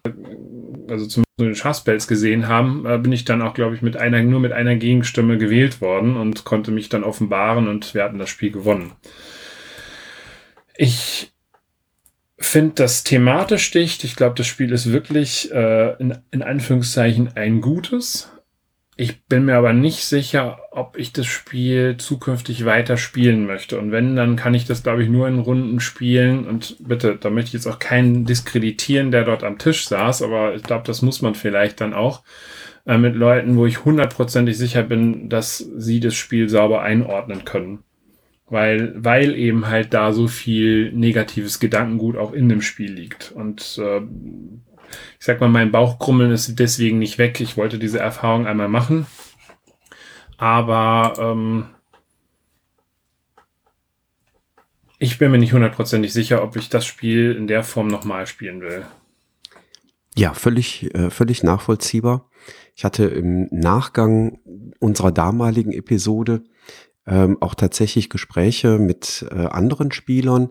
also 0.90 1.06
zum 1.06 1.24
den 1.40 1.54
Schafspelz 1.54 2.06
gesehen 2.06 2.48
haben, 2.48 2.86
äh, 2.86 2.98
bin 2.98 3.12
ich 3.12 3.24
dann 3.24 3.42
auch, 3.42 3.54
glaube 3.54 3.74
ich, 3.74 3.82
mit 3.82 3.96
einer, 3.96 4.22
nur 4.22 4.40
mit 4.40 4.52
einer 4.52 4.76
Gegenstimme 4.76 5.38
gewählt 5.38 5.80
worden 5.80 6.16
und 6.16 6.44
konnte 6.44 6.70
mich 6.70 6.88
dann 6.88 7.04
offenbaren 7.04 7.68
und 7.68 7.94
wir 7.94 8.04
hatten 8.04 8.18
das 8.18 8.28
Spiel 8.30 8.50
gewonnen. 8.50 8.92
Ich 10.76 11.32
finde 12.38 12.74
das 12.76 13.04
thematisch 13.04 13.70
dicht. 13.70 14.04
Ich 14.04 14.16
glaube, 14.16 14.34
das 14.34 14.46
Spiel 14.46 14.72
ist 14.72 14.92
wirklich 14.92 15.52
äh, 15.52 15.94
in, 15.98 16.18
in 16.30 16.42
Anführungszeichen 16.42 17.36
ein 17.36 17.60
gutes. 17.60 18.30
Ich 19.00 19.24
bin 19.24 19.46
mir 19.46 19.56
aber 19.56 19.72
nicht 19.72 20.04
sicher, 20.04 20.58
ob 20.72 20.98
ich 20.98 21.14
das 21.14 21.24
Spiel 21.24 21.96
zukünftig 21.96 22.66
weiter 22.66 22.98
spielen 22.98 23.46
möchte. 23.46 23.78
Und 23.78 23.92
wenn, 23.92 24.14
dann 24.14 24.36
kann 24.36 24.52
ich 24.52 24.66
das, 24.66 24.82
glaube 24.82 25.02
ich, 25.02 25.08
nur 25.08 25.26
in 25.26 25.38
Runden 25.38 25.80
spielen. 25.80 26.46
Und 26.46 26.76
bitte, 26.80 27.16
da 27.16 27.30
möchte 27.30 27.48
ich 27.48 27.54
jetzt 27.54 27.66
auch 27.66 27.78
keinen 27.78 28.26
diskreditieren, 28.26 29.10
der 29.10 29.24
dort 29.24 29.42
am 29.42 29.56
Tisch 29.56 29.88
saß, 29.88 30.20
aber 30.20 30.54
ich 30.54 30.62
glaube, 30.62 30.84
das 30.86 31.00
muss 31.00 31.22
man 31.22 31.34
vielleicht 31.34 31.80
dann 31.80 31.94
auch 31.94 32.24
äh, 32.84 32.98
mit 32.98 33.14
Leuten, 33.14 33.56
wo 33.56 33.64
ich 33.64 33.86
hundertprozentig 33.86 34.58
sicher 34.58 34.82
bin, 34.82 35.30
dass 35.30 35.56
sie 35.56 36.00
das 36.00 36.14
Spiel 36.14 36.50
sauber 36.50 36.82
einordnen 36.82 37.46
können. 37.46 37.78
Weil, 38.50 38.92
weil 38.96 39.34
eben 39.34 39.68
halt 39.68 39.94
da 39.94 40.12
so 40.12 40.28
viel 40.28 40.92
negatives 40.92 41.58
Gedankengut 41.58 42.18
auch 42.18 42.34
in 42.34 42.50
dem 42.50 42.60
Spiel 42.60 42.92
liegt. 42.92 43.32
Und 43.32 43.80
äh, 43.82 44.02
ich 45.18 45.26
sag 45.26 45.40
mal, 45.40 45.48
mein 45.48 45.72
Bauchkrummeln 45.72 46.30
ist 46.30 46.58
deswegen 46.58 46.98
nicht 46.98 47.18
weg. 47.18 47.40
Ich 47.40 47.56
wollte 47.56 47.78
diese 47.78 47.98
Erfahrung 47.98 48.46
einmal 48.46 48.68
machen. 48.68 49.06
Aber 50.36 51.14
ähm, 51.18 51.66
ich 54.98 55.18
bin 55.18 55.30
mir 55.30 55.38
nicht 55.38 55.52
hundertprozentig 55.52 56.12
sicher, 56.12 56.42
ob 56.42 56.56
ich 56.56 56.68
das 56.68 56.86
Spiel 56.86 57.32
in 57.32 57.46
der 57.46 57.62
Form 57.62 57.88
nochmal 57.88 58.26
spielen 58.26 58.60
will. 58.60 58.84
Ja, 60.16 60.34
völlig, 60.34 60.94
äh, 60.94 61.10
völlig 61.10 61.42
nachvollziehbar. 61.42 62.28
Ich 62.74 62.84
hatte 62.84 63.04
im 63.04 63.48
Nachgang 63.50 64.40
unserer 64.78 65.12
damaligen 65.12 65.72
Episode 65.72 66.42
ähm, 67.06 67.38
auch 67.40 67.54
tatsächlich 67.54 68.10
Gespräche 68.10 68.78
mit 68.78 69.26
äh, 69.30 69.46
anderen 69.46 69.92
Spielern, 69.92 70.50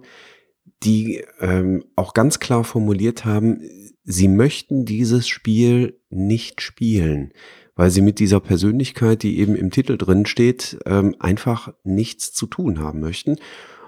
die 0.84 1.24
ähm, 1.39 1.84
auch 1.96 2.13
ganz 2.13 2.39
klar 2.39 2.63
formuliert 2.63 3.25
haben, 3.25 3.62
sie 4.10 4.28
möchten 4.28 4.86
dieses 4.86 5.28
Spiel 5.28 6.00
nicht 6.10 6.62
spielen, 6.62 7.32
weil 7.75 7.92
sie 7.92 8.01
mit 8.01 8.18
dieser 8.18 8.39
Persönlichkeit, 8.39 9.22
die 9.22 9.38
eben 9.38 9.56
im 9.56 9.70
Titel 9.70 9.98
drin 9.98 10.25
steht, 10.25 10.80
ähm, 10.88 11.16
einfach 11.20 11.74
nichts 11.84 12.34
zu 12.34 12.48
tun 12.48 12.80
haben 12.80 13.01
möchten. 13.01 13.36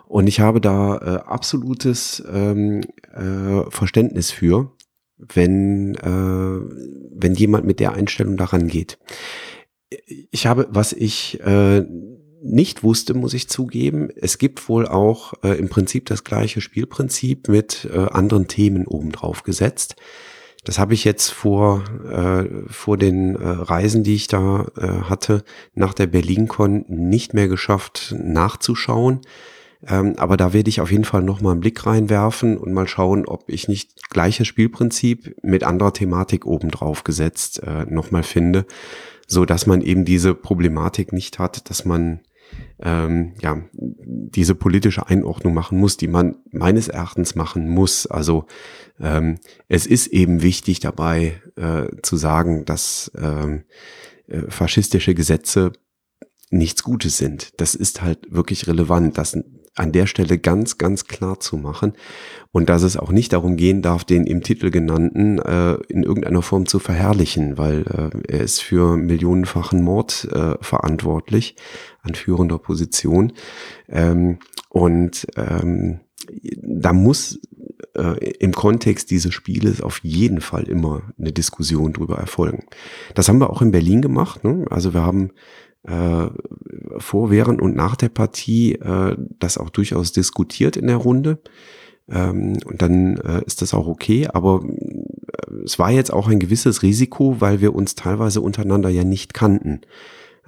Und 0.08 0.28
ich 0.28 0.40
habe 0.40 0.62
da 0.62 0.98
äh, 0.98 1.28
absolutes 1.28 2.24
ähm, 2.32 2.82
äh, 3.14 3.70
Verständnis 3.72 4.30
für, 4.30 4.72
wenn, 5.18 5.96
äh, 5.96 6.06
wenn 6.06 7.34
jemand 7.34 7.66
mit 7.66 7.80
der 7.80 7.94
Einstellung 7.94 8.38
daran 8.38 8.68
geht. 8.68 9.00
Ich 10.30 10.46
habe, 10.46 10.68
was 10.70 10.94
ich 10.94 11.40
äh, 11.42 11.84
nicht 12.44 12.84
wusste, 12.84 13.14
muss 13.14 13.34
ich 13.34 13.50
zugeben. 13.50 14.10
Es 14.16 14.38
gibt 14.38 14.68
wohl 14.68 14.88
auch 14.88 15.34
äh, 15.44 15.58
im 15.60 15.70
Prinzip 15.70 16.08
das 16.08 16.24
gleiche 16.24 16.62
Spielprinzip 16.62 17.48
mit 17.48 17.88
äh, 17.92 17.98
anderen 17.98 18.48
Themen 18.48 18.88
obendrauf 18.88 19.44
gesetzt. 19.44 19.96
Das 20.64 20.78
habe 20.78 20.94
ich 20.94 21.04
jetzt 21.04 21.30
vor, 21.30 21.84
äh, 22.08 22.72
vor 22.72 22.98
den 22.98 23.36
äh, 23.36 23.48
Reisen, 23.48 24.04
die 24.04 24.16
ich 24.16 24.28
da 24.28 24.68
äh, 24.78 25.10
hatte, 25.10 25.44
nach 25.74 25.94
der 25.94 26.08
BerlinCon 26.08 26.86
nicht 26.88 27.34
mehr 27.34 27.48
geschafft 27.48 28.16
nachzuschauen. 28.18 29.22
Ähm, 29.88 30.14
aber 30.18 30.38
da 30.38 30.54
werde 30.54 30.70
ich 30.70 30.80
auf 30.80 30.92
jeden 30.92 31.06
Fall 31.06 31.24
nochmal 31.24 31.54
einen 31.54 31.62
Blick 31.62 31.86
reinwerfen 31.86 32.58
und 32.58 32.74
mal 32.74 32.88
schauen, 32.88 33.26
ob 33.26 33.50
ich 33.50 33.68
nicht 33.68 34.10
gleiches 34.12 34.48
Spielprinzip 34.48 35.36
mit 35.42 35.64
anderer 35.64 35.94
Thematik 35.94 36.46
obendrauf 36.46 37.04
gesetzt 37.04 37.64
äh, 37.64 37.86
nochmal 37.86 38.24
finde, 38.24 38.66
so 39.28 39.46
dass 39.46 39.66
man 39.66 39.82
eben 39.82 40.06
diese 40.06 40.36
Problematik 40.36 41.14
nicht 41.14 41.40
hat, 41.40 41.70
dass 41.72 41.86
man 41.86 42.20
ähm, 42.80 43.34
ja, 43.42 43.62
diese 43.74 44.56
politische 44.56 45.08
Einordnung 45.08 45.54
machen 45.54 45.78
muss, 45.78 45.98
die 45.98 46.08
man 46.08 46.38
meines 46.52 46.88
Erachtens 46.88 47.36
machen 47.36 47.70
muss. 47.70 48.08
Also 48.08 48.46
ähm, 49.00 49.38
es 49.68 49.86
ist 49.86 50.08
eben 50.08 50.42
wichtig 50.42 50.80
dabei 50.80 51.42
äh, 51.56 51.88
zu 52.02 52.16
sagen, 52.16 52.66
dass 52.66 53.12
ähm, 53.16 53.64
äh, 54.28 54.50
faschistische 54.50 55.14
Gesetze 55.14 55.74
nichts 56.50 56.84
Gutes 56.84 57.18
sind. 57.18 57.60
Das 57.62 57.76
ist 57.76 58.02
halt 58.02 58.32
wirklich 58.32 58.68
relevant. 58.68 59.18
Das 59.18 59.38
an 59.76 59.92
der 59.92 60.06
Stelle 60.06 60.38
ganz, 60.38 60.78
ganz 60.78 61.06
klar 61.06 61.40
zu 61.40 61.58
machen 61.58 61.94
und 62.52 62.70
dass 62.70 62.84
es 62.84 62.98
auch 62.98 63.12
nicht 63.12 63.34
darum 63.34 63.56
gehen 63.56 63.82
darf, 63.82 64.04
den 64.04 64.26
im 64.26 64.44
Titel 64.44 64.70
genannten 64.70 65.40
äh, 65.40 65.76
in 65.88 66.04
irgendeiner 66.04 66.42
Form 66.42 66.66
zu 66.66 66.80
verherrlichen, 66.80 67.58
weil 67.58 67.84
äh, 67.88 68.34
er 68.34 68.42
ist 68.42 68.62
für 68.62 68.98
millionenfachen 68.98 69.82
Mord 69.82 70.28
äh, 70.32 70.56
verantwortlich 70.62 71.56
an 72.02 72.16
führender 72.16 72.58
Position. 72.58 73.34
Ähm, 73.88 74.40
und 74.70 75.26
ähm, 75.38 76.02
da 76.62 76.94
muss 76.94 77.40
äh, 77.96 78.32
im 78.40 78.54
Kontext 78.54 79.12
dieses 79.12 79.34
Spieles 79.34 79.82
auf 79.82 80.00
jeden 80.04 80.42
Fall 80.42 80.64
immer 80.64 81.02
eine 81.18 81.32
Diskussion 81.32 81.94
drüber 81.94 82.18
erfolgen. 82.18 82.66
Das 83.16 83.30
haben 83.30 83.40
wir 83.40 83.50
auch 83.50 83.62
in 83.62 83.72
Berlin 83.72 84.02
gemacht. 84.02 84.44
Ne? 84.44 84.66
Also 84.70 84.94
wir 84.94 85.02
haben 85.02 85.32
äh, 85.84 86.28
vor, 86.98 87.32
während 87.32 87.62
und 87.62 87.76
nach 87.76 87.96
der 87.96 88.10
Partie 88.10 88.74
äh, 88.74 89.16
das 89.40 89.58
auch 89.58 89.70
durchaus 89.70 90.12
diskutiert 90.12 90.78
in 90.78 90.88
der 90.88 90.98
Runde. 90.98 91.40
Ähm, 92.10 92.58
und 92.66 92.82
dann 92.82 93.18
äh, 93.18 93.44
ist 93.46 93.62
das 93.62 93.74
auch 93.74 93.88
okay. 93.88 94.28
Aber 94.28 94.64
äh, 94.64 95.54
es 95.66 95.80
war 95.80 95.92
jetzt 95.92 96.14
auch 96.14 96.28
ein 96.28 96.40
gewisses 96.40 96.84
Risiko, 96.84 97.38
weil 97.40 97.62
wir 97.62 97.74
uns 97.74 97.96
teilweise 97.96 98.42
untereinander 98.42 98.90
ja 98.90 99.04
nicht 99.04 99.34
kannten. 99.34 99.82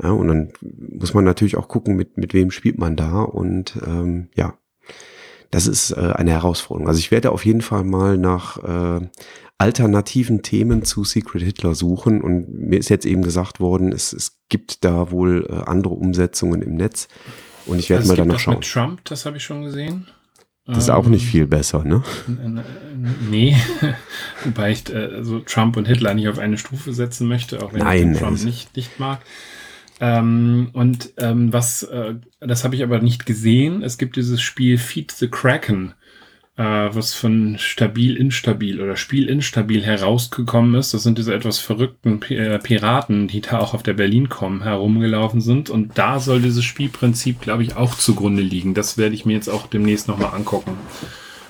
Ja, 0.01 0.11
und 0.11 0.27
dann 0.27 0.53
muss 0.61 1.13
man 1.13 1.23
natürlich 1.23 1.55
auch 1.55 1.67
gucken, 1.67 1.95
mit, 1.95 2.17
mit 2.17 2.33
wem 2.33 2.51
spielt 2.51 2.77
man 2.77 2.95
da. 2.95 3.21
Und 3.21 3.79
ähm, 3.85 4.29
ja, 4.35 4.57
das 5.53 5.67
ist 5.67 5.91
äh, 5.91 6.13
eine 6.15 6.31
Herausforderung. 6.31 6.87
Also 6.87 6.99
ich 6.99 7.11
werde 7.11 7.31
auf 7.31 7.45
jeden 7.45 7.61
Fall 7.61 7.83
mal 7.83 8.17
nach 8.17 8.57
äh, 8.57 9.07
alternativen 9.59 10.41
Themen 10.41 10.83
zu 10.83 11.03
Secret 11.03 11.43
Hitler 11.43 11.75
suchen. 11.75 12.21
Und 12.21 12.51
mir 12.51 12.79
ist 12.79 12.89
jetzt 12.89 13.05
eben 13.05 13.21
gesagt 13.21 13.59
worden, 13.59 13.91
es, 13.91 14.13
es 14.13 14.39
gibt 14.49 14.83
da 14.83 15.11
wohl 15.11 15.45
äh, 15.47 15.69
andere 15.69 15.93
Umsetzungen 15.93 16.63
im 16.63 16.73
Netz. 16.75 17.07
Und 17.67 17.77
ich 17.77 17.91
werde 17.91 18.01
also 18.01 18.13
mal 18.13 18.17
danach 18.17 18.39
schauen. 18.39 18.55
Mit 18.55 18.71
Trump, 18.71 19.05
das 19.05 19.27
habe 19.27 19.37
ich 19.37 19.43
schon 19.43 19.61
gesehen. 19.61 20.07
Das 20.65 20.79
ist 20.79 20.89
auch 20.89 21.05
nicht 21.05 21.25
ähm, 21.25 21.29
viel 21.29 21.45
besser, 21.45 21.83
ne? 21.83 22.01
Nee, 23.29 23.55
wobei 24.45 24.71
ich 24.71 24.89
äh, 24.91 25.21
so 25.21 25.39
Trump 25.39 25.77
und 25.77 25.87
Hitler 25.87 26.15
nicht 26.15 26.29
auf 26.29 26.39
eine 26.39 26.57
Stufe 26.57 26.93
setzen 26.93 27.27
möchte, 27.27 27.61
auch 27.61 27.73
wenn 27.73 27.81
Nein, 27.81 28.13
ich 28.13 28.19
Trump 28.19 28.41
nicht, 28.43 28.75
nicht 28.75 28.99
mag. 28.99 29.19
Ähm, 29.99 30.69
und 30.73 31.13
ähm, 31.17 31.53
was, 31.53 31.83
äh, 31.83 32.15
das 32.39 32.63
habe 32.63 32.75
ich 32.75 32.83
aber 32.83 32.99
nicht 32.99 33.25
gesehen. 33.25 33.83
Es 33.83 33.97
gibt 33.97 34.15
dieses 34.15 34.41
Spiel 34.41 34.77
Feed 34.77 35.11
the 35.11 35.27
Kraken 35.27 35.93
äh, 36.55 36.63
was 36.63 37.13
von 37.13 37.57
stabil 37.57 38.15
instabil 38.15 38.79
oder 38.81 38.95
Spiel 38.95 39.27
instabil 39.27 39.83
herausgekommen 39.83 40.75
ist. 40.75 40.93
Das 40.93 41.03
sind 41.03 41.17
diese 41.17 41.33
etwas 41.33 41.59
verrückten 41.59 42.21
äh, 42.29 42.59
Piraten, 42.59 43.27
die 43.27 43.41
da 43.41 43.59
auch 43.59 43.73
auf 43.73 43.83
der 43.83 43.93
Berlin 43.93 44.29
kommen, 44.29 44.61
herumgelaufen 44.61 45.41
sind. 45.41 45.69
Und 45.69 45.97
da 45.97 46.19
soll 46.19 46.41
dieses 46.41 46.63
Spielprinzip, 46.63 47.41
glaube 47.41 47.63
ich, 47.63 47.75
auch 47.75 47.95
zugrunde 47.95 48.43
liegen. 48.43 48.73
Das 48.73 48.97
werde 48.97 49.15
ich 49.15 49.25
mir 49.25 49.33
jetzt 49.33 49.49
auch 49.49 49.67
demnächst 49.67 50.07
nochmal 50.07 50.33
angucken. 50.35 50.77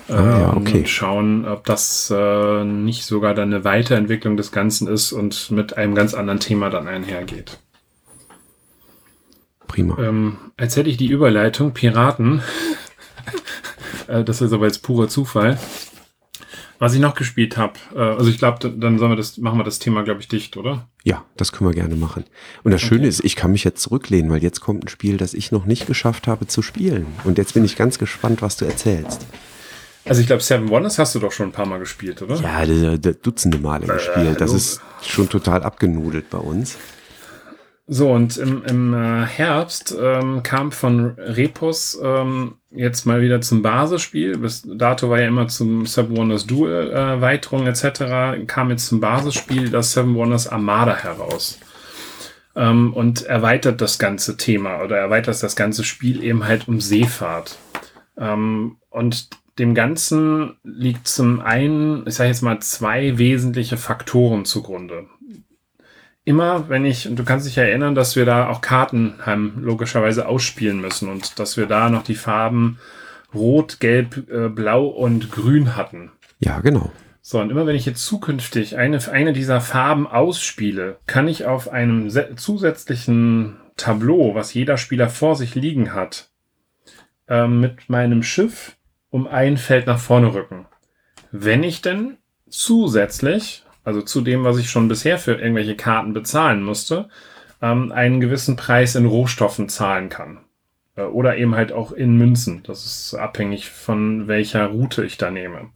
Ah, 0.08 0.12
ja, 0.12 0.52
ähm, 0.52 0.58
okay. 0.58 0.78
Und 0.78 0.88
schauen, 0.88 1.44
ob 1.46 1.64
das 1.64 2.12
äh, 2.14 2.64
nicht 2.64 3.04
sogar 3.04 3.34
dann 3.34 3.52
eine 3.52 3.64
Weiterentwicklung 3.64 4.36
des 4.36 4.52
Ganzen 4.52 4.88
ist 4.88 5.12
und 5.12 5.50
mit 5.50 5.76
einem 5.76 5.94
ganz 5.94 6.14
anderen 6.14 6.40
Thema 6.40 6.70
dann 6.70 6.88
einhergeht. 6.88 7.58
Prima. 9.66 9.98
Ähm, 9.98 10.36
als 10.56 10.76
hätte 10.76 10.90
ich 10.90 10.96
die 10.96 11.08
Überleitung 11.08 11.72
Piraten 11.72 12.42
Äh, 14.08 14.24
das 14.24 14.40
ist 14.40 14.52
aber 14.52 14.66
jetzt 14.66 14.82
purer 14.82 15.08
Zufall. 15.08 15.58
Was 16.78 16.92
ich 16.92 17.00
noch 17.00 17.14
gespielt 17.14 17.56
habe, 17.56 17.74
äh, 17.94 18.00
also 18.00 18.28
ich 18.28 18.38
glaube, 18.38 18.68
dann 18.68 18.98
wir 18.98 19.16
das, 19.16 19.38
machen 19.38 19.58
wir 19.58 19.64
das 19.64 19.78
Thema, 19.78 20.02
glaube 20.02 20.20
ich, 20.20 20.28
dicht, 20.28 20.56
oder? 20.56 20.88
Ja, 21.04 21.24
das 21.36 21.52
können 21.52 21.70
wir 21.70 21.74
gerne 21.74 21.94
machen. 21.94 22.24
Und 22.62 22.72
das 22.72 22.82
okay. 22.82 22.96
Schöne 22.96 23.06
ist, 23.06 23.24
ich 23.24 23.36
kann 23.36 23.52
mich 23.52 23.64
jetzt 23.64 23.80
zurücklehnen, 23.80 24.30
weil 24.30 24.42
jetzt 24.42 24.60
kommt 24.60 24.84
ein 24.84 24.88
Spiel, 24.88 25.16
das 25.16 25.34
ich 25.34 25.52
noch 25.52 25.66
nicht 25.66 25.86
geschafft 25.86 26.26
habe 26.26 26.46
zu 26.46 26.62
spielen. 26.62 27.06
Und 27.22 27.38
jetzt 27.38 27.54
bin 27.54 27.64
ich 27.64 27.76
ganz 27.76 27.98
gespannt, 27.98 28.42
was 28.42 28.56
du 28.56 28.64
erzählst. 28.64 29.24
Also 30.04 30.20
ich 30.20 30.26
glaube, 30.26 30.42
Seven 30.42 30.68
Wonders 30.68 30.98
hast 30.98 31.14
du 31.14 31.20
doch 31.20 31.32
schon 31.32 31.48
ein 31.48 31.52
paar 31.52 31.64
Mal 31.64 31.78
gespielt, 31.78 32.20
oder? 32.20 32.36
Ja, 32.36 32.96
dutzende 32.96 33.58
Male 33.58 33.86
gespielt. 33.86 34.40
Das 34.40 34.52
ist 34.52 34.82
schon 35.02 35.30
total 35.30 35.62
abgenudelt 35.62 36.28
bei 36.28 36.38
uns. 36.38 36.76
So, 37.86 38.10
und 38.10 38.38
im, 38.38 38.64
im 38.64 38.94
äh, 38.94 39.26
Herbst 39.26 39.94
ähm, 40.00 40.42
kam 40.42 40.72
von 40.72 41.16
Repos 41.18 41.98
ähm, 42.02 42.54
jetzt 42.70 43.04
mal 43.04 43.20
wieder 43.20 43.42
zum 43.42 43.60
Basisspiel. 43.60 44.38
Bis 44.38 44.62
dato 44.62 45.10
war 45.10 45.20
ja 45.20 45.28
immer 45.28 45.48
zum 45.48 45.84
Seven 45.84 46.16
Wonders 46.16 46.46
Duel 46.46 46.90
äh, 46.90 46.94
Erweiterung 46.94 47.66
etc. 47.66 48.46
Kam 48.46 48.70
jetzt 48.70 48.86
zum 48.86 49.00
Basisspiel 49.00 49.68
das 49.68 49.92
Seven 49.92 50.14
Wonders 50.14 50.48
Armada 50.48 50.96
heraus. 50.96 51.58
Ähm, 52.56 52.94
und 52.94 53.22
erweitert 53.24 53.82
das 53.82 53.98
ganze 53.98 54.38
Thema 54.38 54.80
oder 54.82 54.96
erweitert 54.96 55.42
das 55.42 55.54
ganze 55.54 55.84
Spiel 55.84 56.22
eben 56.22 56.44
halt 56.46 56.68
um 56.68 56.80
Seefahrt. 56.80 57.58
Ähm, 58.16 58.76
und 58.88 59.28
dem 59.58 59.74
Ganzen 59.74 60.56
liegt 60.62 61.06
zum 61.06 61.40
einen, 61.40 62.06
ich 62.06 62.14
sage 62.14 62.30
jetzt 62.30 62.42
mal, 62.42 62.60
zwei 62.60 63.18
wesentliche 63.18 63.76
Faktoren 63.76 64.46
zugrunde 64.46 65.06
immer, 66.24 66.68
wenn 66.68 66.84
ich, 66.84 67.08
und 67.08 67.18
du 67.18 67.24
kannst 67.24 67.46
dich 67.46 67.58
erinnern, 67.58 67.94
dass 67.94 68.16
wir 68.16 68.24
da 68.24 68.48
auch 68.48 68.60
Karten 68.60 69.14
haben 69.20 69.60
logischerweise 69.62 70.26
ausspielen 70.26 70.80
müssen 70.80 71.08
und 71.08 71.38
dass 71.38 71.56
wir 71.56 71.66
da 71.66 71.90
noch 71.90 72.02
die 72.02 72.14
Farben 72.14 72.78
Rot, 73.34 73.80
Gelb, 73.80 74.28
äh, 74.30 74.48
Blau 74.48 74.86
und 74.86 75.30
Grün 75.30 75.76
hatten. 75.76 76.12
Ja, 76.38 76.60
genau. 76.60 76.92
So, 77.20 77.40
und 77.40 77.50
immer 77.50 77.66
wenn 77.66 77.76
ich 77.76 77.86
jetzt 77.86 78.04
zukünftig 78.04 78.76
eine, 78.76 78.98
eine 79.10 79.32
dieser 79.32 79.60
Farben 79.60 80.06
ausspiele, 80.06 80.98
kann 81.06 81.26
ich 81.26 81.46
auf 81.46 81.70
einem 81.70 82.10
zusätzlichen 82.36 83.56
Tableau, 83.76 84.34
was 84.34 84.54
jeder 84.54 84.76
Spieler 84.76 85.08
vor 85.08 85.34
sich 85.34 85.54
liegen 85.54 85.94
hat, 85.94 86.30
äh, 87.28 87.46
mit 87.46 87.88
meinem 87.88 88.22
Schiff 88.22 88.76
um 89.10 89.26
ein 89.26 89.56
Feld 89.56 89.86
nach 89.86 89.98
vorne 89.98 90.34
rücken. 90.34 90.66
Wenn 91.30 91.62
ich 91.62 91.80
denn 91.82 92.18
zusätzlich, 92.48 93.63
also 93.84 94.02
zu 94.02 94.22
dem, 94.22 94.44
was 94.44 94.58
ich 94.58 94.70
schon 94.70 94.88
bisher 94.88 95.18
für 95.18 95.34
irgendwelche 95.34 95.76
Karten 95.76 96.12
bezahlen 96.12 96.62
musste, 96.62 97.08
ähm, 97.62 97.92
einen 97.92 98.20
gewissen 98.20 98.56
Preis 98.56 98.94
in 98.94 99.06
Rohstoffen 99.06 99.68
zahlen 99.68 100.08
kann. 100.08 100.40
Äh, 100.96 101.02
oder 101.02 101.36
eben 101.36 101.54
halt 101.54 101.72
auch 101.72 101.92
in 101.92 102.16
Münzen. 102.16 102.62
Das 102.64 102.84
ist 102.84 103.14
abhängig 103.14 103.70
von 103.70 104.28
welcher 104.28 104.66
Route 104.66 105.04
ich 105.04 105.16
da 105.16 105.30
nehme. 105.30 105.70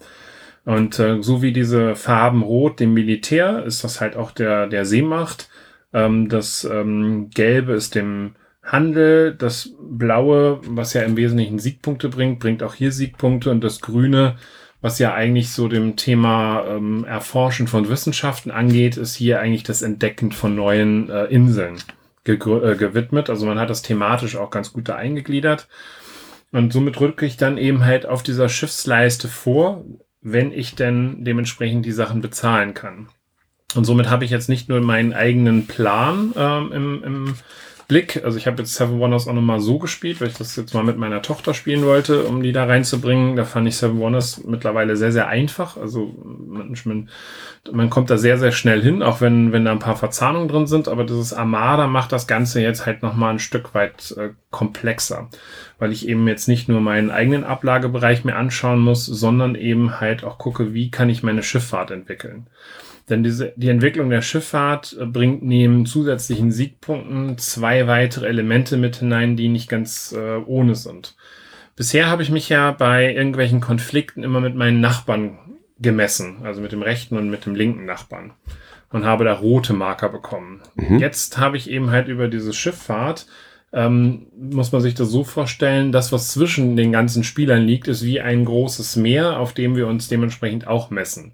Und 0.64 0.98
äh, 0.98 1.22
so 1.22 1.42
wie 1.42 1.52
diese 1.52 1.96
Farben 1.96 2.42
Rot 2.42 2.80
dem 2.80 2.92
Militär, 2.92 3.64
ist 3.64 3.84
das 3.84 4.00
halt 4.00 4.16
auch 4.16 4.32
der, 4.32 4.66
der 4.66 4.84
Seemacht. 4.84 5.48
Ähm, 5.92 6.28
das 6.28 6.64
ähm, 6.64 7.30
Gelbe 7.30 7.72
ist 7.72 7.94
dem 7.94 8.34
Handel, 8.62 9.34
das 9.34 9.74
Blaue, 9.80 10.60
was 10.66 10.92
ja 10.92 11.02
im 11.02 11.16
Wesentlichen 11.16 11.58
Siegpunkte 11.58 12.10
bringt, 12.10 12.38
bringt 12.38 12.62
auch 12.62 12.74
hier 12.74 12.92
Siegpunkte 12.92 13.50
und 13.50 13.64
das 13.64 13.80
Grüne, 13.80 14.36
was 14.80 14.98
ja 14.98 15.12
eigentlich 15.14 15.50
so 15.50 15.68
dem 15.68 15.96
Thema 15.96 16.64
ähm, 16.68 17.04
Erforschen 17.04 17.66
von 17.66 17.88
Wissenschaften 17.88 18.50
angeht, 18.50 18.96
ist 18.96 19.16
hier 19.16 19.40
eigentlich 19.40 19.64
das 19.64 19.82
Entdecken 19.82 20.32
von 20.32 20.54
neuen 20.54 21.10
äh, 21.10 21.24
Inseln 21.24 21.76
äh, 22.24 22.36
gewidmet. 22.36 23.30
Also 23.30 23.46
man 23.46 23.58
hat 23.58 23.70
das 23.70 23.82
thematisch 23.82 24.36
auch 24.36 24.50
ganz 24.50 24.72
gut 24.72 24.88
da 24.88 24.96
eingegliedert. 24.96 25.68
Und 26.52 26.72
somit 26.72 27.00
rücke 27.00 27.26
ich 27.26 27.36
dann 27.36 27.58
eben 27.58 27.84
halt 27.84 28.06
auf 28.06 28.22
dieser 28.22 28.48
Schiffsleiste 28.48 29.28
vor, 29.28 29.84
wenn 30.20 30.52
ich 30.52 30.74
denn 30.74 31.24
dementsprechend 31.24 31.84
die 31.84 31.92
Sachen 31.92 32.22
bezahlen 32.22 32.74
kann. 32.74 33.08
Und 33.74 33.84
somit 33.84 34.08
habe 34.08 34.24
ich 34.24 34.30
jetzt 34.30 34.48
nicht 34.48 34.68
nur 34.68 34.80
meinen 34.80 35.12
eigenen 35.12 35.66
Plan 35.66 36.32
ähm, 36.36 36.72
im, 36.72 37.04
im 37.04 37.34
Blick. 37.88 38.22
Also 38.22 38.36
ich 38.36 38.46
habe 38.46 38.58
jetzt 38.58 38.74
Seven 38.74 39.00
Wonders 39.00 39.26
auch 39.26 39.32
nochmal 39.32 39.60
so 39.60 39.78
gespielt, 39.78 40.20
weil 40.20 40.28
ich 40.28 40.36
das 40.36 40.54
jetzt 40.56 40.74
mal 40.74 40.84
mit 40.84 40.98
meiner 40.98 41.22
Tochter 41.22 41.54
spielen 41.54 41.86
wollte, 41.86 42.24
um 42.24 42.42
die 42.42 42.52
da 42.52 42.66
reinzubringen. 42.66 43.34
Da 43.34 43.46
fand 43.46 43.66
ich 43.66 43.78
Seven 43.78 43.98
Wonders 43.98 44.44
mittlerweile 44.44 44.94
sehr, 44.94 45.10
sehr 45.10 45.28
einfach. 45.28 45.78
Also 45.78 46.14
man, 46.46 47.08
man, 47.72 47.88
kommt 47.88 48.10
da 48.10 48.18
sehr, 48.18 48.36
sehr 48.36 48.52
schnell 48.52 48.82
hin, 48.82 49.02
auch 49.02 49.22
wenn, 49.22 49.52
wenn 49.52 49.64
da 49.64 49.72
ein 49.72 49.78
paar 49.78 49.96
Verzahnungen 49.96 50.48
drin 50.48 50.66
sind. 50.66 50.86
Aber 50.86 51.04
dieses 51.04 51.32
Armada 51.32 51.86
macht 51.86 52.12
das 52.12 52.26
Ganze 52.26 52.60
jetzt 52.60 52.84
halt 52.84 53.02
nochmal 53.02 53.32
ein 53.32 53.38
Stück 53.38 53.74
weit 53.74 54.14
äh, 54.18 54.34
komplexer, 54.50 55.30
weil 55.78 55.90
ich 55.90 56.06
eben 56.06 56.28
jetzt 56.28 56.46
nicht 56.46 56.68
nur 56.68 56.82
meinen 56.82 57.10
eigenen 57.10 57.42
Ablagebereich 57.42 58.22
mir 58.22 58.36
anschauen 58.36 58.80
muss, 58.80 59.06
sondern 59.06 59.54
eben 59.54 59.98
halt 59.98 60.24
auch 60.24 60.36
gucke, 60.36 60.74
wie 60.74 60.90
kann 60.90 61.08
ich 61.08 61.22
meine 61.22 61.42
Schifffahrt 61.42 61.90
entwickeln. 61.90 62.48
Denn 63.08 63.22
diese, 63.22 63.52
die 63.56 63.68
Entwicklung 63.68 64.10
der 64.10 64.22
Schifffahrt 64.22 64.96
äh, 64.98 65.06
bringt 65.06 65.42
neben 65.42 65.86
zusätzlichen 65.86 66.50
Siegpunkten 66.50 67.38
zwei 67.38 67.86
weitere 67.86 68.26
Elemente 68.26 68.76
mit 68.76 68.96
hinein, 68.96 69.36
die 69.36 69.48
nicht 69.48 69.68
ganz 69.68 70.12
äh, 70.16 70.36
ohne 70.44 70.74
sind. 70.74 71.16
Bisher 71.76 72.08
habe 72.08 72.22
ich 72.22 72.30
mich 72.30 72.48
ja 72.48 72.72
bei 72.72 73.14
irgendwelchen 73.14 73.60
Konflikten 73.60 74.24
immer 74.24 74.40
mit 74.40 74.54
meinen 74.54 74.80
Nachbarn 74.80 75.38
gemessen, 75.78 76.38
also 76.42 76.60
mit 76.60 76.72
dem 76.72 76.82
rechten 76.82 77.16
und 77.16 77.30
mit 77.30 77.46
dem 77.46 77.54
linken 77.54 77.84
Nachbarn 77.84 78.32
und 78.90 79.04
habe 79.04 79.24
da 79.24 79.34
rote 79.34 79.74
Marker 79.74 80.08
bekommen. 80.08 80.60
Mhm. 80.74 80.98
Jetzt 80.98 81.38
habe 81.38 81.56
ich 81.56 81.70
eben 81.70 81.90
halt 81.90 82.08
über 82.08 82.26
diese 82.26 82.52
Schifffahrt 82.52 83.26
ähm, 83.72 84.26
muss 84.36 84.72
man 84.72 84.80
sich 84.80 84.94
das 84.94 85.10
so 85.10 85.24
vorstellen, 85.24 85.92
das, 85.92 86.10
was 86.10 86.32
zwischen 86.32 86.76
den 86.76 86.92
ganzen 86.92 87.22
Spielern 87.22 87.66
liegt, 87.66 87.88
ist 87.88 88.02
wie 88.02 88.20
ein 88.20 88.44
großes 88.44 88.96
Meer, 88.96 89.38
auf 89.38 89.52
dem 89.52 89.76
wir 89.76 89.86
uns 89.86 90.08
dementsprechend 90.08 90.66
auch 90.66 90.90
messen. 90.90 91.32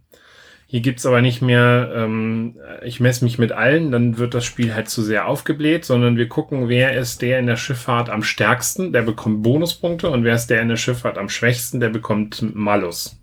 Hier 0.75 0.81
gibt's 0.81 1.07
aber 1.07 1.23
nicht 1.23 1.41
mehr, 1.41 1.93
ähm, 1.95 2.57
ich 2.83 2.99
messe 2.99 3.23
mich 3.23 3.39
mit 3.39 3.53
allen, 3.53 3.93
dann 3.93 4.19
wird 4.19 4.35
das 4.35 4.45
Spiel 4.45 4.75
halt 4.75 4.89
zu 4.89 5.03
sehr 5.03 5.29
aufgebläht, 5.29 5.85
sondern 5.85 6.17
wir 6.17 6.29
gucken, 6.29 6.69
wer 6.69 6.99
ist 6.99 7.23
der 7.23 7.39
in 7.39 7.47
der 7.47 7.55
Schifffahrt 7.55 8.11
am 8.11 8.25
stärksten, 8.25 8.93
der 8.93 9.03
bekommt 9.03 9.45
Bonuspunkte 9.45 10.11
und 10.11 10.25
wer 10.25 10.35
ist 10.35 10.49
der 10.49 10.61
in 10.61 10.69
der 10.69 10.77
Schifffahrt 10.77 11.17
am 11.17 11.29
schwächsten, 11.29 11.79
der 11.79 11.91
bekommt 11.91 12.57
Malus. 12.57 13.21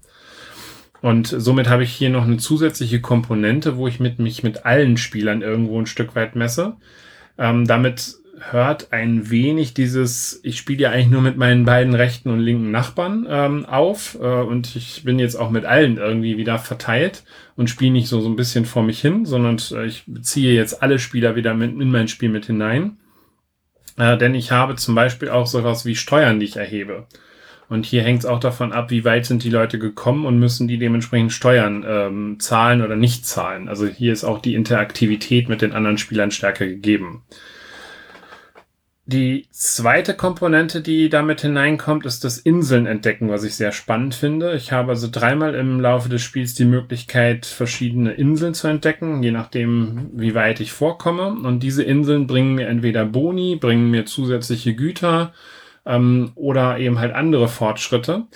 Und 1.01 1.27
somit 1.27 1.67
habe 1.67 1.83
ich 1.83 1.91
hier 1.91 2.09
noch 2.09 2.23
eine 2.23 2.37
zusätzliche 2.37 3.01
Komponente, 3.01 3.75
wo 3.75 3.85
ich 3.85 3.99
mit, 3.99 4.17
mich 4.17 4.43
mit 4.43 4.65
allen 4.65 4.95
Spielern 4.95 5.41
irgendwo 5.41 5.77
ein 5.77 5.87
Stück 5.87 6.15
weit 6.15 6.37
messe. 6.37 6.77
Ähm, 7.37 7.67
damit 7.67 8.15
hört 8.49 8.91
ein 8.91 9.29
wenig 9.29 9.73
dieses, 9.73 10.39
ich 10.43 10.57
spiele 10.57 10.83
ja 10.83 10.91
eigentlich 10.91 11.09
nur 11.09 11.21
mit 11.21 11.37
meinen 11.37 11.65
beiden 11.65 11.93
rechten 11.93 12.29
und 12.29 12.39
linken 12.39 12.71
Nachbarn 12.71 13.27
ähm, 13.29 13.65
auf 13.65 14.17
äh, 14.19 14.25
und 14.25 14.75
ich 14.75 15.03
bin 15.03 15.19
jetzt 15.19 15.35
auch 15.35 15.51
mit 15.51 15.65
allen 15.65 15.97
irgendwie 15.97 16.37
wieder 16.37 16.57
verteilt 16.57 17.23
und 17.55 17.69
spiele 17.69 17.91
nicht 17.91 18.07
so, 18.07 18.19
so 18.19 18.29
ein 18.29 18.35
bisschen 18.35 18.65
vor 18.65 18.83
mich 18.83 18.99
hin, 18.99 19.25
sondern 19.25 19.57
äh, 19.71 19.85
ich 19.85 20.03
beziehe 20.07 20.53
jetzt 20.53 20.81
alle 20.81 20.97
Spieler 20.97 21.35
wieder 21.35 21.53
mit, 21.53 21.71
in 21.71 21.91
mein 21.91 22.07
Spiel 22.07 22.29
mit 22.29 22.45
hinein. 22.45 22.97
Äh, 23.97 24.17
denn 24.17 24.33
ich 24.33 24.51
habe 24.51 24.75
zum 24.75 24.95
Beispiel 24.95 25.29
auch 25.29 25.45
sowas 25.45 25.85
wie 25.85 25.95
Steuern, 25.95 26.39
die 26.39 26.45
ich 26.45 26.55
erhebe. 26.55 27.05
Und 27.69 27.85
hier 27.85 28.03
hängt 28.03 28.19
es 28.19 28.25
auch 28.25 28.39
davon 28.39 28.73
ab, 28.73 28.89
wie 28.89 29.05
weit 29.05 29.25
sind 29.25 29.43
die 29.43 29.49
Leute 29.49 29.79
gekommen 29.79 30.25
und 30.25 30.39
müssen 30.39 30.67
die 30.67 30.77
dementsprechend 30.77 31.31
Steuern 31.31 31.85
ähm, 31.87 32.39
zahlen 32.39 32.81
oder 32.81 32.97
nicht 32.97 33.25
zahlen. 33.25 33.69
Also 33.69 33.87
hier 33.87 34.11
ist 34.11 34.25
auch 34.25 34.39
die 34.39 34.55
Interaktivität 34.55 35.47
mit 35.47 35.61
den 35.61 35.71
anderen 35.71 35.97
Spielern 35.97 36.31
stärker 36.31 36.67
gegeben. 36.67 37.21
Die 39.11 39.45
zweite 39.51 40.13
Komponente, 40.13 40.79
die 40.79 41.09
damit 41.09 41.41
hineinkommt, 41.41 42.05
ist 42.05 42.23
das 42.23 42.37
Inseln 42.37 42.85
entdecken, 42.85 43.29
was 43.29 43.43
ich 43.43 43.55
sehr 43.55 43.73
spannend 43.73 44.15
finde. 44.15 44.55
Ich 44.55 44.71
habe 44.71 44.91
also 44.91 45.09
dreimal 45.11 45.53
im 45.53 45.81
Laufe 45.81 46.07
des 46.07 46.21
Spiels 46.21 46.55
die 46.55 46.63
Möglichkeit, 46.63 47.45
verschiedene 47.45 48.13
Inseln 48.13 48.53
zu 48.53 48.69
entdecken, 48.69 49.21
je 49.21 49.31
nachdem, 49.31 50.11
wie 50.13 50.33
weit 50.33 50.61
ich 50.61 50.71
vorkomme. 50.71 51.27
Und 51.27 51.61
diese 51.61 51.83
Inseln 51.83 52.25
bringen 52.25 52.55
mir 52.55 52.67
entweder 52.67 53.03
Boni, 53.03 53.57
bringen 53.57 53.91
mir 53.91 54.05
zusätzliche 54.05 54.75
Güter 54.75 55.33
ähm, 55.85 56.31
oder 56.35 56.79
eben 56.79 56.97
halt 56.97 57.13
andere 57.13 57.49
Fortschritte. 57.49 58.27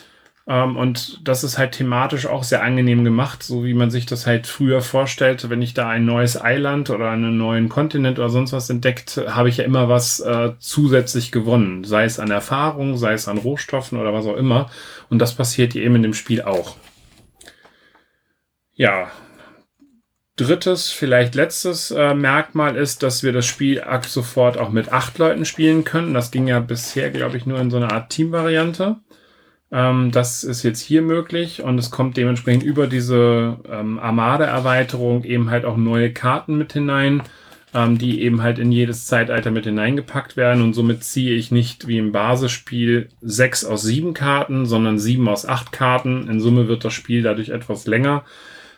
Ähm, 0.47 0.77
und 0.77 1.27
das 1.27 1.43
ist 1.43 1.58
halt 1.58 1.73
thematisch 1.73 2.27
auch 2.27 2.43
sehr 2.43 2.63
angenehm 2.63 3.03
gemacht, 3.03 3.41
so 3.41 3.63
wie 3.63 3.73
man 3.73 3.89
sich 3.89 4.05
das 4.05 4.27
halt 4.27 4.45
früher 4.47 4.81
vorstellte. 4.81 5.49
Wenn 5.49 5.62
ich 5.62 5.73
da 5.73 5.89
ein 5.89 6.05
neues 6.05 6.39
Eiland 6.39 6.89
oder 6.89 7.10
einen 7.10 7.38
neuen 7.38 7.67
Kontinent 7.69 8.19
oder 8.19 8.29
sonst 8.29 8.53
was 8.53 8.69
entdeckt, 8.69 9.21
habe 9.27 9.49
ich 9.49 9.58
ja 9.58 9.63
immer 9.63 9.89
was 9.89 10.19
äh, 10.19 10.53
zusätzlich 10.60 11.31
gewonnen. 11.31 11.84
Sei 11.84 12.03
es 12.03 12.19
an 12.19 12.29
Erfahrung, 12.31 12.97
sei 12.97 13.13
es 13.13 13.27
an 13.27 13.39
Rohstoffen 13.39 13.99
oder 13.99 14.13
was 14.13 14.27
auch 14.27 14.38
immer. 14.38 14.69
Und 15.10 15.19
das 15.19 15.36
passiert 15.36 15.75
eben 15.75 15.95
in 15.95 16.03
dem 16.03 16.13
Spiel 16.13 16.41
auch. 16.43 16.75
Ja, 18.73 19.10
drittes, 20.36 20.91
vielleicht 20.91 21.34
letztes 21.34 21.91
äh, 21.91 22.13
Merkmal 22.13 22.75
ist, 22.75 23.03
dass 23.03 23.23
wir 23.23 23.31
das 23.31 23.45
Spiel 23.45 23.81
ab 23.81 24.05
sofort 24.05 24.58
auch 24.58 24.69
mit 24.69 24.91
acht 24.91 25.17
Leuten 25.17 25.45
spielen 25.45 25.86
können. 25.86 26.13
Das 26.13 26.29
ging 26.29 26.47
ja 26.47 26.60
bisher, 26.60 27.10
glaube 27.10 27.38
ich, 27.38 27.45
nur 27.45 27.60
in 27.60 27.71
so 27.71 27.77
einer 27.77 27.93
Art 27.93 28.10
Teamvariante. 28.10 28.97
Ähm, 29.71 30.12
das 30.12 30.43
ist 30.43 30.63
jetzt 30.63 30.82
hier 30.82 31.01
möglich 31.01 31.63
und 31.63 31.78
es 31.78 31.91
kommt 31.91 32.17
dementsprechend 32.17 32.63
über 32.63 32.88
diese 32.88 33.58
ähm, 33.69 33.99
Armada-Erweiterung 33.99 35.23
eben 35.23 35.49
halt 35.49 35.65
auch 35.65 35.78
neue 35.78 36.13
Karten 36.13 36.58
mit 36.58 36.73
hinein, 36.73 37.23
ähm, 37.73 37.97
die 37.97 38.21
eben 38.21 38.41
halt 38.41 38.60
in 38.60 38.71
jedes 38.71 39.06
Zeitalter 39.06 39.51
mit 39.51 39.65
hineingepackt 39.65 40.38
werden 40.38 40.63
und 40.63 40.73
somit 40.73 41.04
ziehe 41.04 41.36
ich 41.36 41.51
nicht 41.51 41.88
wie 41.88 41.97
im 41.97 42.12
Basisspiel 42.12 43.10
sechs 43.21 43.65
aus 43.65 43.82
sieben 43.82 44.13
Karten, 44.13 44.65
sondern 44.65 44.99
sieben 44.99 45.28
aus 45.28 45.47
acht 45.47 45.71
Karten. 45.71 46.30
In 46.30 46.39
Summe 46.39 46.67
wird 46.67 46.86
das 46.86 46.93
Spiel 46.93 47.23
dadurch 47.23 47.49
etwas 47.49 47.88
länger. 47.88 48.23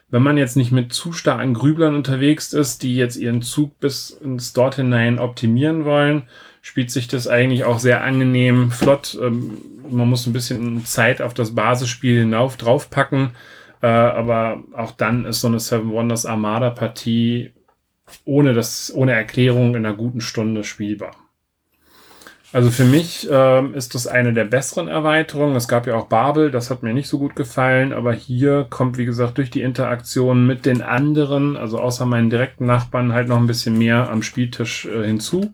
Wenn 0.10 0.23
man 0.23 0.38
jetzt 0.38 0.56
nicht 0.56 0.71
mit 0.71 0.93
zu 0.93 1.12
starken 1.12 1.54
Grüblern 1.54 1.93
unterwegs 1.93 2.54
ist, 2.54 2.82
die 2.82 2.95
jetzt 2.95 3.17
ihren 3.17 3.41
Zug 3.41 3.78
bis 3.82 4.10
ins 4.10 4.54
Dort 4.54 4.76
hinein 4.76 5.19
optimieren 5.19 5.84
wollen, 5.84 6.23
spielt 6.62 6.91
sich 6.91 7.10
das 7.10 7.28
eigentlich 7.28 7.65
auch 7.65 7.80
sehr 7.80 8.04
angenehm 8.04 8.71
flott. 8.71 9.17
Ähm, 9.21 9.58
man 9.89 10.10
muss 10.10 10.26
ein 10.28 10.34
bisschen 10.34 10.86
Zeit 10.86 11.21
auf 11.21 11.34
das 11.34 11.56
Basisspiel 11.56 12.19
hinauf 12.19 12.58
draufpacken. 12.58 13.32
Äh, 13.82 13.88
aber 13.88 14.63
auch 14.73 14.91
dann 14.91 15.26
ist 15.26 15.41
so 15.41 15.47
eine 15.47 15.60
Seven 15.60 15.91
Wonders 15.91 16.26
Armada 16.26 16.69
Partie 16.69 17.52
ohne 18.26 18.54
das, 18.54 18.91
ohne 18.93 19.12
Erklärung 19.12 19.76
in 19.76 19.86
einer 19.86 19.95
guten 19.95 20.21
Stunde 20.21 20.63
spielbar. 20.63 21.12
Also 22.54 22.71
für 22.71 22.86
mich 22.86 23.30
äh, 23.30 23.67
ist 23.73 23.93
das 23.93 24.08
eine 24.08 24.34
der 24.34 24.45
besseren 24.45 24.88
Erweiterungen. 24.88 25.56
Es 25.58 25.67
gab 25.67 25.86
ja 25.86 25.95
auch 25.95 26.08
Babel, 26.08 26.50
das 26.50 26.69
hat 26.69 26.82
mir 26.82 26.93
nicht 26.93 27.10
so 27.10 27.19
gut 27.19 27.36
gefallen, 27.36 27.91
aber 27.91 28.13
hier 28.13 28.65
kommt, 28.69 28.97
wie 28.97 29.06
gesagt, 29.06 29.38
durch 29.38 29.50
die 29.50 29.62
Interaktion 29.62 30.47
mit 30.47 30.65
den 30.65 30.82
anderen, 30.82 31.58
also 31.58 31.78
außer 31.80 32.06
meinen 32.06 32.30
direkten 32.30 32.65
Nachbarn, 32.65 33.12
halt 33.12 33.28
noch 33.28 33.38
ein 33.38 33.47
bisschen 33.47 33.78
mehr 33.78 34.10
am 34.10 34.23
Spieltisch 34.23 34.86
äh, 34.86 35.06
hinzu. 35.06 35.54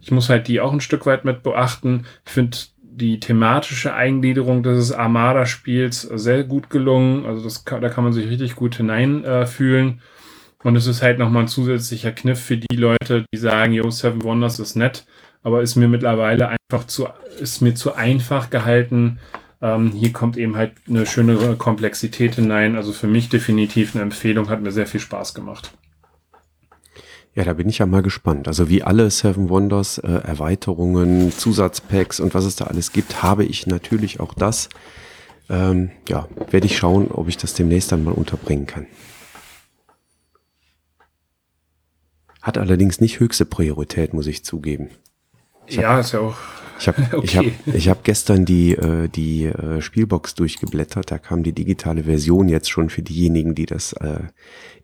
Ich 0.00 0.12
muss 0.12 0.28
halt 0.28 0.46
die 0.46 0.60
auch 0.60 0.72
ein 0.72 0.80
Stück 0.80 1.06
weit 1.06 1.24
mit 1.24 1.42
beachten. 1.42 2.06
Ich 2.24 2.32
finde 2.32 2.56
die 2.98 3.20
thematische 3.20 3.94
Eingliederung 3.94 4.62
dieses 4.62 4.92
Armada-Spiels 4.92 6.02
sehr 6.02 6.44
gut 6.44 6.68
gelungen. 6.68 7.24
Also 7.24 7.42
das 7.44 7.64
da 7.64 7.88
kann 7.88 8.04
man 8.04 8.12
sich 8.12 8.28
richtig 8.28 8.56
gut 8.56 8.76
hineinfühlen. 8.76 9.88
Äh, 9.88 10.66
und 10.66 10.76
es 10.76 10.86
ist 10.86 11.02
halt 11.02 11.18
nochmal 11.18 11.44
ein 11.44 11.48
zusätzlicher 11.48 12.12
Kniff 12.12 12.40
für 12.40 12.56
die 12.56 12.76
Leute, 12.76 13.24
die 13.32 13.38
sagen, 13.38 13.72
yo, 13.72 13.88
Seven 13.90 14.22
Wonders 14.24 14.58
ist 14.58 14.76
nett, 14.76 15.06
aber 15.42 15.62
ist 15.62 15.76
mir 15.76 15.88
mittlerweile 15.88 16.48
einfach 16.48 16.86
zu, 16.86 17.06
ist 17.40 17.62
mir 17.62 17.74
zu 17.74 17.94
einfach 17.94 18.50
gehalten, 18.50 19.18
Ähm, 19.60 19.90
hier 19.90 20.12
kommt 20.12 20.36
eben 20.36 20.54
halt 20.54 20.72
eine 20.88 21.04
schöne 21.04 21.56
Komplexität 21.56 22.36
hinein. 22.36 22.76
Also 22.76 22.92
für 22.92 23.08
mich 23.08 23.28
definitiv 23.28 23.94
eine 23.94 24.02
Empfehlung, 24.04 24.48
hat 24.50 24.62
mir 24.62 24.70
sehr 24.70 24.86
viel 24.86 25.00
Spaß 25.00 25.34
gemacht. 25.34 25.72
Ja, 27.38 27.44
da 27.44 27.52
bin 27.52 27.68
ich 27.68 27.78
ja 27.78 27.86
mal 27.86 28.02
gespannt. 28.02 28.48
Also 28.48 28.68
wie 28.68 28.82
alle 28.82 29.08
Seven 29.12 29.48
Wonders 29.48 29.98
äh, 29.98 30.08
Erweiterungen, 30.08 31.30
Zusatzpacks 31.30 32.18
und 32.18 32.34
was 32.34 32.44
es 32.44 32.56
da 32.56 32.64
alles 32.64 32.90
gibt, 32.90 33.22
habe 33.22 33.44
ich 33.44 33.64
natürlich 33.68 34.18
auch 34.18 34.34
das. 34.34 34.68
Ähm, 35.48 35.92
ja, 36.08 36.26
werde 36.50 36.66
ich 36.66 36.76
schauen, 36.76 37.12
ob 37.12 37.28
ich 37.28 37.36
das 37.36 37.54
demnächst 37.54 37.92
dann 37.92 38.02
mal 38.02 38.10
unterbringen 38.10 38.66
kann. 38.66 38.88
Hat 42.42 42.58
allerdings 42.58 43.00
nicht 43.00 43.20
höchste 43.20 43.44
Priorität, 43.44 44.14
muss 44.14 44.26
ich 44.26 44.44
zugeben. 44.44 44.90
Ich 45.68 45.76
ja, 45.76 46.00
ist 46.00 46.10
ja 46.10 46.18
auch. 46.18 46.38
Ich 46.78 46.88
habe 46.88 47.02
okay. 47.12 47.24
ich 47.24 47.36
hab, 47.36 47.44
ich 47.74 47.88
hab 47.88 48.04
gestern 48.04 48.44
die, 48.44 48.74
äh, 48.74 49.08
die 49.08 49.46
äh, 49.46 49.80
Spielbox 49.80 50.34
durchgeblättert. 50.34 51.10
Da 51.10 51.18
kam 51.18 51.42
die 51.42 51.52
digitale 51.52 52.04
Version 52.04 52.48
jetzt 52.48 52.70
schon 52.70 52.90
für 52.90 53.02
diejenigen, 53.02 53.54
die 53.54 53.66
das 53.66 53.92
äh, 53.94 54.20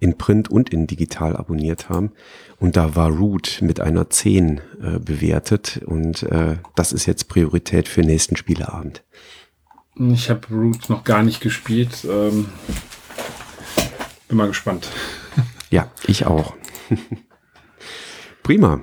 in 0.01 0.19
Print 0.19 0.51
und 0.51 0.71
in 0.71 0.87
digital 0.87 1.37
abonniert 1.37 1.89
haben. 1.89 2.13
Und 2.59 2.77
da 2.77 2.97
war 2.97 3.11
Root 3.11 3.59
mit 3.63 3.81
einer 3.81 4.11
10 4.11 4.61
äh, 4.83 4.99
bewertet. 4.99 5.81
Und 5.85 6.25
äh, 6.25 6.57
das 6.75 6.93
ist 6.93 7.07
jetzt 7.07 7.29
Priorität 7.29 7.89
für 7.89 8.03
nächsten 8.03 8.37
Spieleabend. 8.37 9.05
Ich 9.97 10.29
habe 10.29 10.49
Root 10.49 10.89
noch 10.89 11.05
gar 11.05 11.23
nicht 11.23 11.41
gespielt. 11.41 12.05
Ähm, 12.09 12.47
bin 14.29 14.37
mal 14.37 14.49
gespannt. 14.49 14.89
Ja, 15.71 15.91
ich 16.07 16.25
auch. 16.25 16.55
Prima. 18.45 18.81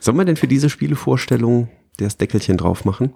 Sollen 0.00 0.18
wir 0.18 0.26
denn 0.26 0.36
für 0.36 0.48
diese 0.48 0.68
Spielevorstellung 0.68 1.70
das 2.04 2.16
Deckelchen 2.16 2.56
drauf 2.56 2.84
machen? 2.84 3.14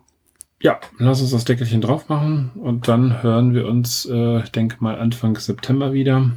Ja, 0.62 0.78
lass 0.98 1.22
uns 1.22 1.30
das 1.30 1.44
Deckelchen 1.44 1.80
drauf 1.80 2.08
machen 2.08 2.50
und 2.54 2.86
dann 2.86 3.22
hören 3.22 3.54
wir 3.54 3.66
uns, 3.66 4.06
äh, 4.10 4.40
ich 4.42 4.50
denke 4.50 4.76
mal, 4.80 4.98
Anfang 4.98 5.36
September 5.36 5.92
wieder. 5.92 6.32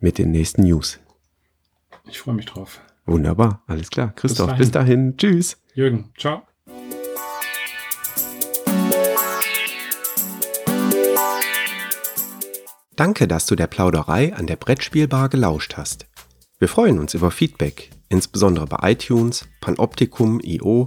Mit 0.00 0.18
den 0.18 0.32
nächsten 0.32 0.64
News. 0.64 0.98
Ich 2.08 2.18
freue 2.18 2.34
mich 2.34 2.46
drauf. 2.46 2.80
Wunderbar, 3.06 3.62
alles 3.66 3.90
klar. 3.90 4.12
Christoph, 4.16 4.56
bis 4.56 4.70
dahin. 4.72 5.14
Bis 5.14 5.20
dahin. 5.22 5.36
Tschüss. 5.36 5.56
Jürgen, 5.74 6.10
ciao. 6.16 6.42
Danke, 12.96 13.26
dass 13.26 13.46
du 13.46 13.54
der 13.54 13.66
Plauderei 13.66 14.34
an 14.34 14.46
der 14.46 14.56
Brettspielbar 14.56 15.28
gelauscht 15.28 15.76
hast. 15.76 16.06
Wir 16.58 16.68
freuen 16.68 16.98
uns 16.98 17.14
über 17.14 17.30
Feedback, 17.30 17.90
insbesondere 18.10 18.66
bei 18.66 18.92
iTunes, 18.92 19.48
Panoptikum, 19.62 20.40
IO 20.42 20.86